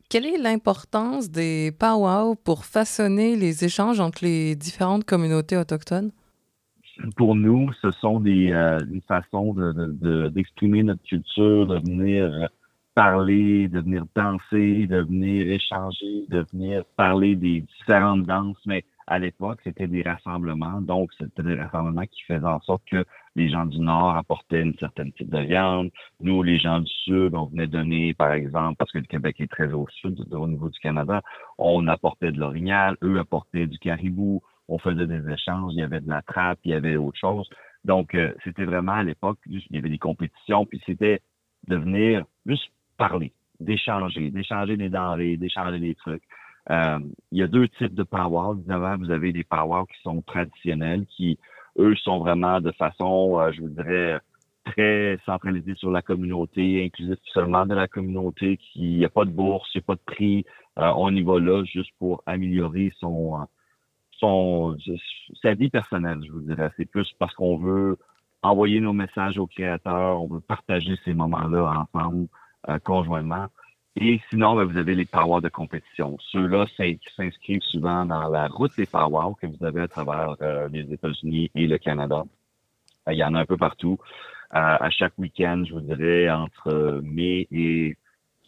quelle 0.09 0.27
est 0.27 0.39
l'importance 0.39 1.31
des 1.31 1.73
powwows 1.79 2.35
pour 2.35 2.65
façonner 2.65 3.37
les 3.37 3.65
échanges 3.65 4.01
entre 4.01 4.25
les 4.25 4.57
différentes 4.57 5.05
communautés 5.05 5.57
autochtones? 5.57 6.11
Pour 7.17 7.35
nous, 7.35 7.73
ce 7.81 7.91
sont 7.91 8.21
des 8.21 8.53
euh, 8.53 8.79
une 8.91 9.01
façon 9.03 9.55
d'exprimer 9.55 10.79
de, 10.79 10.83
de, 10.83 10.89
notre 10.89 11.03
culture, 11.03 11.67
de 11.67 11.79
venir 11.79 12.49
parler, 12.95 13.69
de 13.69 13.81
venir 13.81 14.05
danser, 14.15 14.87
de 14.87 14.99
venir 14.99 15.51
échanger, 15.51 16.27
de 16.29 16.45
venir 16.53 16.85
parler 16.97 17.37
des 17.37 17.61
différentes 17.61 18.25
danses. 18.25 18.61
Mais 18.67 18.85
à 19.07 19.19
l'époque, 19.19 19.61
c'était 19.65 19.87
des 19.87 20.03
rassemblements. 20.03 20.81
Donc, 20.81 21.11
c'était 21.19 21.43
des 21.43 21.55
rassemblements 21.55 22.07
qui 22.07 22.23
faisaient 22.23 22.45
en 22.45 22.61
sorte 22.61 22.83
que 22.91 23.05
les 23.35 23.49
gens 23.49 23.67
du 23.67 23.79
Nord 23.79 24.17
apportaient 24.17 24.63
une 24.63 24.77
certaine 24.79 25.13
type 25.13 25.31
de 25.31 25.41
viande. 25.41 25.91
Nous, 26.21 26.43
les 26.43 26.59
gens 26.59 26.81
du 26.81 26.93
Sud, 27.05 27.35
on 27.35 27.47
venait 27.47 27.67
donner, 27.67 28.15
par 28.15 28.33
exemple, 28.33 28.77
parce 28.79 28.93
que 28.93 28.99
le 28.99 29.05
Québec 29.05 29.37
est 29.41 29.51
très 29.51 29.73
au 29.73 29.87
sud, 29.89 30.21
au 30.33 30.47
niveau 30.47 30.69
du 30.69 30.79
Canada, 30.81 31.23
on 31.59 31.87
apportait 31.89 32.33
de 32.33 32.39
l'orignal, 32.39 32.97
eux 33.03 33.19
apportaient 33.19 33.67
du 33.67 33.79
caribou, 33.79 34.43
on 34.69 34.79
faisait 34.79 35.07
des 35.07 35.29
échanges, 35.31 35.73
il 35.75 35.81
y 35.81 35.83
avait 35.83 36.01
de 36.01 36.09
la 36.09 36.23
trappe, 36.23 36.59
il 36.65 36.71
y 36.71 36.75
avait 36.75 36.97
autre 36.97 37.19
chose. 37.19 37.49
Donc, 37.85 38.15
euh, 38.15 38.33
c'était 38.45 38.65
vraiment 38.65 38.93
à 38.93 39.03
l'époque, 39.03 39.39
il 39.47 39.63
y 39.71 39.79
avait 39.79 39.91
des 39.91 39.99
compétitions, 39.99 40.67
puis 40.67 40.81
c'était 40.87 41.21
de 41.69 41.77
venir 41.77 42.25
juste 42.47 42.71
parler, 42.97 43.33
d'échanger, 43.61 44.31
d'échanger 44.31 44.77
des 44.77 44.89
denrées, 44.89 45.37
d'échanger 45.37 45.79
des 45.79 45.95
trucs. 45.95 46.23
Euh, 46.71 46.99
il 47.33 47.39
y 47.39 47.43
a 47.43 47.49
deux 47.49 47.69
types 47.69 47.95
de 47.95 48.03
power. 48.03 48.57
Vous 48.57 49.11
avez 49.11 49.33
des 49.33 49.45
powers 49.45 49.87
qui 49.89 50.01
sont 50.03 50.23
traditionnels, 50.23 51.07
qui, 51.07 51.39
eux, 51.79 51.95
sont 51.97 52.19
vraiment 52.19 52.61
de 52.61 52.71
façon, 52.73 53.41
euh, 53.41 53.53
je 53.53 53.63
vous 53.63 53.69
dirais, 53.69 54.21
très 54.65 55.19
centralisés 55.27 55.75
sur 55.75 55.91
la 55.91 56.03
communauté, 56.03 56.85
inclusif 56.85 57.19
seulement 57.33 57.67
de 57.67 57.75
la 57.75 57.89
communauté, 57.89 58.59
qui 58.59 58.97
n'y 58.97 59.05
a 59.05 59.09
pas 59.09 59.25
de 59.25 59.31
bourse, 59.31 59.69
il 59.75 59.79
n'y 59.79 59.83
a 59.83 59.87
pas 59.87 59.95
de 59.95 60.01
prix. 60.07 60.45
Euh, 60.79 60.93
on 60.97 61.15
y 61.15 61.23
va 61.23 61.41
là 61.41 61.65
juste 61.65 61.91
pour 61.99 62.23
améliorer 62.27 62.93
son, 62.99 63.47
son, 64.13 64.77
sa 65.43 65.55
vie 65.55 65.69
personnelle, 65.69 66.21
je 66.25 66.33
vous 66.33 66.41
dirais. 66.41 66.71
C'est 66.77 66.87
plus 66.87 67.13
parce 67.19 67.35
qu'on 67.35 67.57
veut 67.57 67.99
envoyer 68.43 68.81
nos 68.81 68.93
messages 68.93 69.39
aux 69.39 69.47
créateurs, 69.47 70.23
on 70.23 70.29
veut 70.29 70.41
partager 70.41 70.97
ces 71.05 71.15
moments-là 71.15 71.87
ensemble. 71.93 72.29
Euh, 72.69 72.79
conjointement. 72.79 73.47
Et 73.97 74.21
sinon, 74.31 74.55
ben, 74.55 74.65
vous 74.65 74.77
avez 74.77 74.95
les 74.95 75.05
powers 75.05 75.43
de 75.43 75.49
compétition. 75.49 76.17
Ceux-là 76.31 76.65
s'inscrivent 77.17 77.63
souvent 77.63 78.07
dans 78.07 78.29
la 78.29 78.47
route 78.47 78.71
des 78.77 78.87
powers 78.87 79.35
que 79.41 79.49
vous 79.49 79.65
avez 79.65 79.81
à 79.81 79.89
travers 79.89 80.37
euh, 80.41 80.69
les 80.69 80.91
États-Unis 80.93 81.51
et 81.57 81.67
le 81.67 81.79
Canada. 81.79 82.23
Euh, 83.09 83.13
il 83.13 83.19
y 83.19 83.25
en 83.25 83.35
a 83.35 83.41
un 83.41 83.47
peu 83.47 83.57
partout. 83.57 83.99
à 84.51 84.91
chaque 84.91 85.19
week-end, 85.19 85.65
je 85.67 85.75
vous 85.75 85.81
dirais, 85.81 86.31
entre 86.31 87.01
mai 87.03 87.49
et 87.51 87.97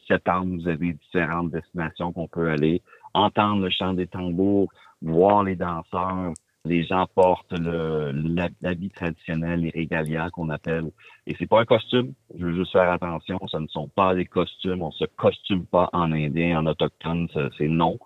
septembre, 0.07 0.61
vous 0.61 0.69
avez 0.69 0.93
différentes 0.93 1.51
destinations 1.51 2.13
qu'on 2.13 2.29
peut 2.29 2.51
aller, 2.51 2.83
entendre 3.15 3.63
le 3.63 3.71
chant 3.71 3.95
des 3.95 4.07
tambours, 4.07 4.71
voir 5.03 5.43
les 5.43 5.57
danseurs, 5.57 6.35
les 6.65 6.85
gens 6.85 7.07
portent 7.15 7.53
l'habit 7.53 8.91
traditionnel, 8.91 9.61
les 9.61 9.71
régalias 9.71 10.31
qu'on 10.31 10.49
appelle. 10.49 10.91
Et 11.27 11.35
c'est 11.39 11.47
pas 11.47 11.61
un 11.61 11.65
costume. 11.65 12.15
Je 12.39 12.47
veux 12.47 12.55
juste 12.55 12.73
faire 12.73 12.91
attention. 12.91 13.39
Ce 13.49 13.59
ne 13.59 13.67
sont 13.67 13.89
pas 13.89 14.15
des 14.15 14.25
costumes. 14.25 14.83
On 14.83 14.91
se 14.91 15.05
costume 15.05 15.67
pas 15.67 15.91
en 15.93 16.11
indien, 16.13 16.59
en 16.59 16.67
autochtone. 16.67 17.29
C'est 17.59 17.69
non. 17.69 17.99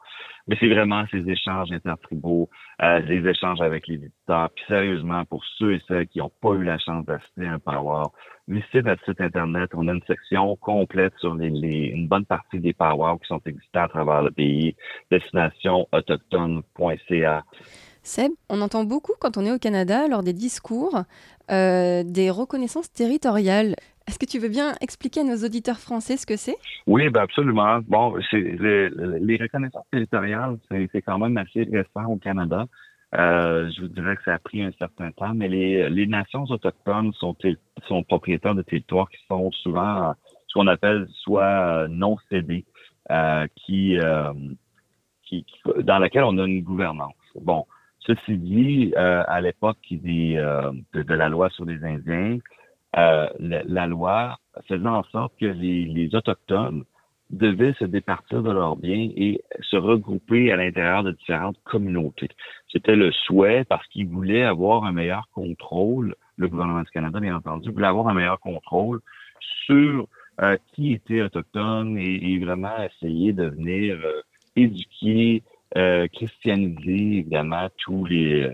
Mais 0.48 0.56
c'est 0.58 0.68
vraiment 0.68 1.04
ces 1.10 1.28
échanges 1.28 1.70
intertribaux, 1.72 2.48
euh, 2.82 3.00
les 3.00 3.28
échanges 3.28 3.60
avec 3.60 3.86
les 3.86 3.98
visiteurs. 3.98 4.48
Puis 4.54 4.64
sérieusement, 4.66 5.26
pour 5.26 5.44
ceux 5.58 5.74
et 5.74 5.82
celles 5.86 6.08
qui 6.08 6.20
n'ont 6.20 6.32
pas 6.40 6.54
eu 6.54 6.64
la 6.64 6.78
chance 6.78 7.04
d'assister 7.04 7.46
à 7.46 7.52
un 7.52 7.58
power, 7.58 8.04
visitez 8.48 8.80
notre 8.82 9.04
site 9.04 9.20
Internet. 9.20 9.72
On 9.74 9.88
a 9.88 9.92
une 9.92 10.02
section 10.06 10.56
complète 10.56 11.12
sur 11.18 11.34
les, 11.34 11.48
une 11.48 12.08
bonne 12.08 12.24
partie 12.24 12.60
des 12.60 12.72
powwows 12.72 13.18
qui 13.18 13.26
sont 13.26 13.42
existants 13.44 13.82
à 13.82 13.88
travers 13.88 14.22
le 14.22 14.30
pays. 14.30 14.74
Destinationautochtone.ca. 15.10 17.44
Seb, 18.08 18.32
on 18.48 18.62
entend 18.62 18.84
beaucoup 18.84 19.12
quand 19.20 19.36
on 19.36 19.44
est 19.44 19.52
au 19.52 19.58
Canada, 19.58 20.08
lors 20.08 20.22
des 20.22 20.32
discours, 20.32 21.02
euh, 21.50 22.02
des 22.06 22.30
reconnaissances 22.30 22.90
territoriales. 22.90 23.76
Est-ce 24.08 24.18
que 24.18 24.24
tu 24.24 24.38
veux 24.38 24.48
bien 24.48 24.72
expliquer 24.80 25.20
à 25.20 25.24
nos 25.24 25.44
auditeurs 25.44 25.78
français 25.78 26.16
ce 26.16 26.24
que 26.24 26.36
c'est? 26.36 26.56
Oui, 26.86 27.10
ben 27.10 27.20
absolument. 27.20 27.80
Bon, 27.86 28.14
les, 28.32 28.88
les 28.88 29.36
reconnaissances 29.36 29.84
territoriales, 29.92 30.56
c'est 30.70 31.02
quand 31.02 31.18
même 31.18 31.36
assez 31.36 31.64
récent 31.64 32.06
au 32.08 32.16
Canada. 32.16 32.64
Euh, 33.14 33.70
je 33.76 33.82
vous 33.82 33.88
dirais 33.88 34.16
que 34.16 34.22
ça 34.24 34.34
a 34.34 34.38
pris 34.38 34.62
un 34.62 34.72
certain 34.78 35.10
temps, 35.12 35.34
mais 35.34 35.48
les, 35.48 36.06
nations 36.06 36.44
autochtones 36.44 37.12
sont, 37.12 37.36
propriétaires 38.04 38.54
de 38.54 38.62
territoires 38.62 39.10
qui 39.10 39.18
sont 39.28 39.50
souvent 39.50 40.14
ce 40.46 40.54
qu'on 40.54 40.66
appelle 40.66 41.06
soit 41.12 41.86
non 41.88 42.16
cédés, 42.30 42.64
qui, 43.66 43.98
dans 45.82 45.98
laquelle 45.98 46.24
on 46.24 46.38
a 46.38 46.46
une 46.46 46.62
gouvernance. 46.62 47.12
Bon, 47.42 47.66
ceci 48.08 48.38
dit, 48.38 48.92
à 48.96 49.40
l'époque 49.40 49.78
de, 49.90 51.02
de, 51.02 51.14
la 51.14 51.28
loi 51.28 51.50
sur 51.50 51.64
les 51.64 51.84
Indiens, 51.84 52.38
la, 52.94 53.30
la, 53.38 53.86
loi 53.86 54.38
faisait 54.66 54.86
en 54.86 55.04
sorte 55.04 55.34
que 55.38 55.46
les, 55.46 56.08
Autochtones 56.14 56.84
devaient 57.30 57.74
se 57.78 57.84
départir 57.84 58.42
de 58.42 58.50
leurs 58.50 58.76
biens 58.76 59.10
et 59.14 59.42
se 59.60 59.76
regrouper 59.76 60.50
à 60.50 60.56
l'intérieur 60.56 61.02
de 61.02 61.12
différentes 61.12 61.58
communautés. 61.64 62.30
C'était 62.72 62.96
le 62.96 63.12
souhait 63.12 63.64
parce 63.64 63.86
qu'ils 63.88 64.08
voulaient 64.08 64.44
avoir 64.44 64.84
un 64.84 64.92
meilleur 64.92 65.28
contrôle, 65.34 66.14
le 66.36 66.48
gouvernement 66.48 66.82
du 66.82 66.90
Canada, 66.90 67.20
bien 67.20 67.36
entendu, 67.36 67.70
voulait 67.70 67.86
avoir 67.86 68.08
un 68.08 68.14
meilleur 68.14 68.40
contrôle 68.40 69.00
sur 69.66 70.08
euh, 70.40 70.56
qui 70.72 70.92
était 70.92 71.22
autochtone 71.22 71.98
et, 71.98 72.38
vraiment 72.38 72.82
essayer 72.82 73.32
de 73.32 73.44
venir 73.44 73.98
euh, 74.04 74.22
éduquer, 74.56 75.42
euh, 75.76 76.08
christianiser 76.08 77.18
évidemment 77.18 77.68
tous 77.76 78.06
les, 78.06 78.50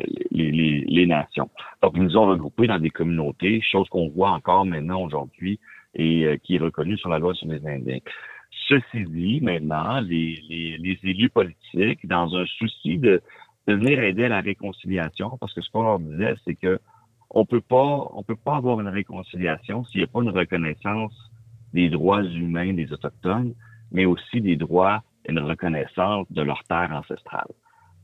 nations. 1.07 1.49
Donc, 1.81 1.93
ils 1.95 2.03
nous 2.03 2.17
ont 2.17 2.27
regroupés 2.27 2.67
dans 2.67 2.81
des 2.81 2.91
communautés, 2.91 3.61
chose 3.61 3.89
qu'on 3.89 4.09
voit 4.09 4.31
encore 4.31 4.65
maintenant 4.65 5.01
aujourd'hui 5.03 5.61
et 5.95 6.25
euh, 6.25 6.37
qui 6.39 6.57
est 6.57 6.59
reconnue 6.59 6.99
sur 6.99 7.09
la 7.09 7.21
loi 7.21 7.33
sur 7.35 7.47
les 7.47 7.65
Indiens. 7.67 8.01
Ceci 8.69 9.05
dit, 9.05 9.41
maintenant, 9.43 10.01
les, 10.01 10.41
élus 11.05 11.31
politiques, 11.31 12.07
dans 12.07 12.35
un 12.35 12.47
souci 12.47 12.99
de, 12.99 13.23
venir 13.67 14.03
aider 14.03 14.25
à 14.25 14.29
la 14.29 14.41
réconciliation, 14.41 15.39
parce 15.39 15.55
que 15.55 15.61
ce 15.63 15.71
qu'on 15.71 15.83
leur 15.83 16.01
disait, 16.01 16.35
c'est 16.45 16.55
que 16.55 16.81
on 17.31 17.47
peut 17.47 17.61
pas, 17.63 18.11
on 18.13 18.23
peut 18.23 18.37
pas 18.37 18.57
avoir 18.57 18.81
une 18.81 18.89
réconciliation 18.89 19.85
s'il 19.85 20.01
n'y 20.01 20.05
a 20.05 20.09
pas 20.09 20.21
une 20.21 20.31
reconnaissance 20.31 21.15
des 21.73 21.89
droits 21.89 22.23
humains 22.23 22.75
des 22.75 22.93
autochtones, 22.93 23.55
mais 23.91 24.05
aussi 24.05 24.41
des 24.41 24.57
droits 24.57 25.03
une 25.29 25.39
reconnaissance 25.41 26.27
de 26.31 26.43
leur 26.43 26.63
terre 26.65 26.91
ancestrale. 26.93 27.49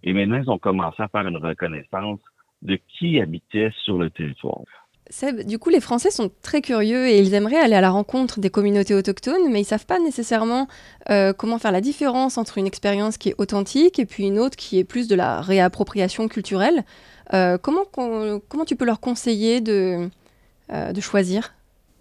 Et 0.02 0.12
maintenant, 0.12 0.40
ils 0.42 0.50
ont 0.50 0.58
commencé 0.58 1.02
à 1.02 1.08
faire 1.08 1.26
une 1.26 1.36
reconnaissance 1.36 2.20
de 2.62 2.78
qui 2.98 3.20
habitait 3.20 3.70
sur 3.84 3.98
le 3.98 4.10
territoire. 4.10 4.62
Seb, 5.10 5.44
du 5.44 5.58
coup, 5.58 5.70
les 5.70 5.80
Français 5.80 6.10
sont 6.10 6.30
très 6.40 6.62
curieux 6.62 7.08
et 7.08 7.18
ils 7.18 7.34
aimeraient 7.34 7.58
aller 7.58 7.74
à 7.74 7.80
la 7.80 7.90
rencontre 7.90 8.38
des 8.38 8.48
communautés 8.48 8.94
autochtones, 8.94 9.50
mais 9.50 9.62
ils 9.62 9.64
savent 9.64 9.86
pas 9.86 9.98
nécessairement 9.98 10.68
euh, 11.10 11.32
comment 11.32 11.58
faire 11.58 11.72
la 11.72 11.80
différence 11.80 12.38
entre 12.38 12.58
une 12.58 12.66
expérience 12.66 13.18
qui 13.18 13.30
est 13.30 13.34
authentique 13.38 13.98
et 13.98 14.06
puis 14.06 14.24
une 14.24 14.38
autre 14.38 14.56
qui 14.56 14.78
est 14.78 14.84
plus 14.84 15.08
de 15.08 15.16
la 15.16 15.40
réappropriation 15.40 16.28
culturelle. 16.28 16.84
Euh, 17.34 17.58
comment, 17.58 17.82
comment 17.92 18.64
tu 18.64 18.76
peux 18.76 18.84
leur 18.84 19.00
conseiller 19.00 19.60
de, 19.60 20.08
euh, 20.72 20.92
de 20.92 21.00
choisir? 21.00 21.54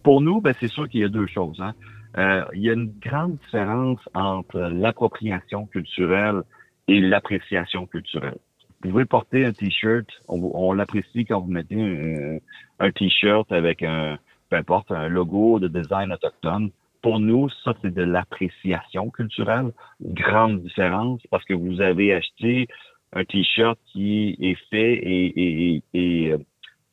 Pour 0.04 0.22
nous, 0.22 0.40
ben, 0.40 0.54
c'est 0.60 0.68
sûr 0.68 0.88
qu'il 0.88 1.02
y 1.02 1.04
a 1.04 1.10
deux 1.10 1.28
choses. 1.28 1.60
Hein. 1.60 1.74
Il 2.18 2.62
y 2.62 2.70
a 2.70 2.74
une 2.74 2.94
grande 3.00 3.38
différence 3.38 4.00
entre 4.14 4.60
l'appropriation 4.60 5.66
culturelle 5.68 6.42
et 6.88 7.00
l'appréciation 7.00 7.86
culturelle. 7.86 8.38
Vous 8.82 8.92
pouvez 8.92 9.06
porter 9.06 9.46
un 9.46 9.52
t-shirt, 9.52 10.08
on, 10.28 10.74
l'apprécie 10.74 11.26
quand 11.26 11.42
vous 11.42 11.52
mettez 11.52 12.40
un, 12.80 12.92
t-shirt 12.92 13.52
avec 13.52 13.84
un, 13.84 14.18
peu 14.50 14.56
importe, 14.56 14.92
un 14.92 15.10
logo 15.10 15.60
de 15.60 15.68
design 15.68 16.12
autochtone. 16.14 16.72
Pour 17.02 17.20
nous, 17.20 17.50
ça, 17.64 17.74
c'est 17.82 17.94
de 17.94 18.04
l'appréciation 18.04 19.10
culturelle. 19.10 19.72
grande 20.02 20.62
différence 20.64 21.22
parce 21.30 21.44
que 21.46 21.54
vous 21.54 21.82
avez 21.82 22.14
acheté 22.14 22.68
un 23.14 23.26
t-shirt 23.26 23.78
qui 23.92 24.38
est 24.40 24.58
fait 24.70 24.94
et, 24.94 25.84
et, 25.94 26.32
euh, 26.32 26.38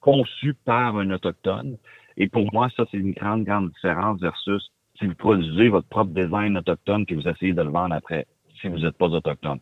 conçu 0.00 0.54
par 0.64 0.96
un 0.96 1.10
autochtone. 1.10 1.76
Et 2.16 2.28
pour 2.28 2.52
moi, 2.52 2.68
ça, 2.76 2.84
c'est 2.90 2.96
une 2.96 3.12
grande, 3.12 3.44
grande 3.44 3.70
différence 3.70 4.20
versus 4.20 4.70
si 4.98 5.06
vous 5.06 5.14
produisez 5.14 5.68
votre 5.68 5.88
propre 5.88 6.12
design 6.12 6.56
autochtone 6.58 7.06
que 7.06 7.14
vous 7.14 7.28
essayez 7.28 7.52
de 7.52 7.62
le 7.62 7.70
vendre 7.70 7.94
après, 7.94 8.26
si 8.60 8.68
vous 8.68 8.78
n'êtes 8.78 8.96
pas 8.96 9.06
autochtone. 9.06 9.58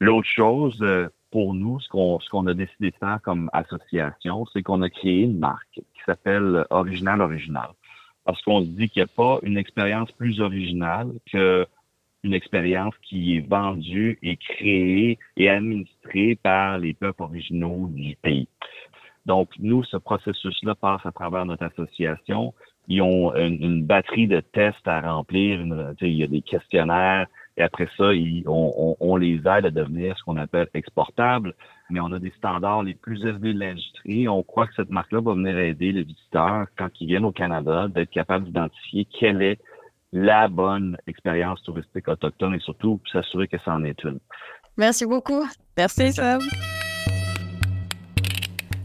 L'autre 0.00 0.28
chose, 0.28 0.78
euh, 0.82 1.08
pour 1.30 1.54
nous, 1.54 1.80
ce 1.80 1.88
qu'on 1.88 2.46
a 2.46 2.54
décidé 2.54 2.90
de 2.90 2.96
faire 2.96 3.18
comme 3.22 3.50
association, 3.52 4.46
c'est 4.52 4.62
qu'on 4.62 4.82
a 4.82 4.90
créé 4.90 5.22
une 5.22 5.38
marque 5.38 5.74
qui 5.74 6.02
s'appelle 6.04 6.64
Original 6.70 7.20
Original. 7.20 7.68
Parce 8.24 8.40
qu'on 8.42 8.60
se 8.60 8.66
dit 8.66 8.88
qu'il 8.88 9.02
n'y 9.02 9.08
a 9.10 9.14
pas 9.14 9.38
une 9.42 9.56
expérience 9.56 10.10
plus 10.12 10.40
originale 10.40 11.12
que 11.30 11.66
une 12.24 12.34
expérience 12.34 12.94
qui 13.02 13.36
est 13.36 13.48
vendue 13.48 14.18
et 14.22 14.36
créée 14.36 15.18
et 15.36 15.48
administrée 15.48 16.36
par 16.42 16.78
les 16.78 16.92
peuples 16.92 17.22
originaux 17.22 17.88
du 17.92 18.16
pays. 18.16 18.48
Donc, 19.26 19.50
nous, 19.58 19.84
ce 19.84 19.96
processus-là 19.96 20.74
passe 20.74 21.04
à 21.04 21.12
travers 21.12 21.44
notre 21.46 21.64
association. 21.64 22.54
Ils 22.88 23.02
ont 23.02 23.34
une, 23.34 23.62
une 23.62 23.84
batterie 23.84 24.28
de 24.28 24.40
tests 24.40 24.86
à 24.86 25.00
remplir. 25.00 25.60
Une, 25.60 25.94
il 26.00 26.14
y 26.14 26.22
a 26.22 26.26
des 26.26 26.42
questionnaires, 26.42 27.26
et 27.56 27.62
après 27.62 27.88
ça, 27.96 28.10
on, 28.46 29.16
les 29.16 29.36
aide 29.36 29.66
à 29.66 29.70
devenir 29.70 30.16
ce 30.18 30.24
qu'on 30.24 30.36
appelle 30.36 30.68
exportables. 30.74 31.54
Mais 31.88 32.00
on 32.00 32.12
a 32.12 32.18
des 32.18 32.32
standards 32.36 32.82
les 32.82 32.94
plus 32.94 33.22
élevés 33.22 33.54
de 33.54 33.60
l'industrie. 33.60 34.28
On 34.28 34.42
croit 34.42 34.66
que 34.66 34.74
cette 34.74 34.90
marque-là 34.90 35.20
va 35.20 35.34
venir 35.34 35.56
aider 35.58 35.92
les 35.92 36.02
visiteurs, 36.02 36.66
quand 36.76 36.88
ils 37.00 37.06
viennent 37.06 37.24
au 37.24 37.32
Canada, 37.32 37.88
d'être 37.88 38.10
capable 38.10 38.46
d'identifier 38.46 39.06
quelle 39.18 39.40
est 39.40 39.58
la 40.12 40.48
bonne 40.48 40.96
expérience 41.06 41.62
touristique 41.62 42.08
autochtone 42.08 42.54
et 42.54 42.60
surtout 42.60 43.00
s'assurer 43.10 43.48
que 43.48 43.58
ça 43.64 43.72
en 43.72 43.84
est 43.84 44.02
une. 44.04 44.18
Merci 44.76 45.06
beaucoup. 45.06 45.44
Merci, 45.76 46.12
Sam. 46.12 46.40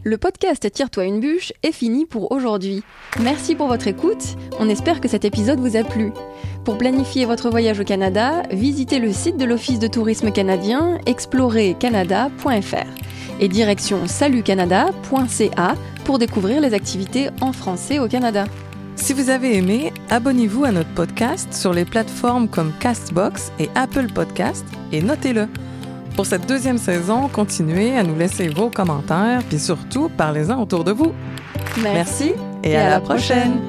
Le 0.04 0.18
podcast 0.18 0.68
Tire-toi 0.68 1.04
une 1.04 1.20
bûche 1.20 1.52
est 1.62 1.70
fini 1.70 2.06
pour 2.06 2.32
aujourd'hui. 2.32 2.82
Merci 3.20 3.54
pour 3.54 3.68
votre 3.68 3.86
écoute. 3.86 4.36
On 4.58 4.68
espère 4.68 5.00
que 5.00 5.06
cet 5.06 5.24
épisode 5.24 5.60
vous 5.60 5.76
a 5.76 5.84
plu. 5.84 6.12
Pour 6.64 6.76
planifier 6.76 7.24
votre 7.24 7.50
voyage 7.50 7.78
au 7.78 7.84
Canada, 7.84 8.42
visitez 8.50 8.98
le 8.98 9.12
site 9.12 9.36
de 9.36 9.44
l'Office 9.44 9.78
de 9.78 9.86
tourisme 9.86 10.32
canadien 10.32 10.98
explorercanada.fr 11.06 12.88
et 13.38 13.46
direction 13.48 14.08
salutcanada.ca 14.08 15.74
pour 16.04 16.18
découvrir 16.18 16.60
les 16.60 16.74
activités 16.74 17.28
en 17.40 17.52
français 17.52 18.00
au 18.00 18.08
Canada. 18.08 18.46
Si 18.96 19.12
vous 19.12 19.30
avez 19.30 19.56
aimé, 19.56 19.92
abonnez-vous 20.10 20.64
à 20.64 20.72
notre 20.72 20.92
podcast 20.94 21.54
sur 21.54 21.72
les 21.72 21.84
plateformes 21.84 22.48
comme 22.48 22.72
Castbox 22.80 23.52
et 23.60 23.70
Apple 23.76 24.08
Podcast 24.12 24.66
et 24.90 25.00
notez-le. 25.00 25.46
Pour 26.16 26.26
cette 26.26 26.46
deuxième 26.46 26.78
saison, 26.78 27.28
continuez 27.28 27.96
à 27.96 28.02
nous 28.02 28.14
laisser 28.14 28.48
vos 28.48 28.68
commentaires, 28.68 29.40
puis 29.48 29.58
surtout, 29.58 30.10
parlez-en 30.10 30.60
autour 30.60 30.84
de 30.84 30.92
vous. 30.92 31.12
Merci, 31.82 32.32
et, 32.62 32.76
à, 32.76 32.90
la 32.90 33.00
prochaine. 33.00 33.60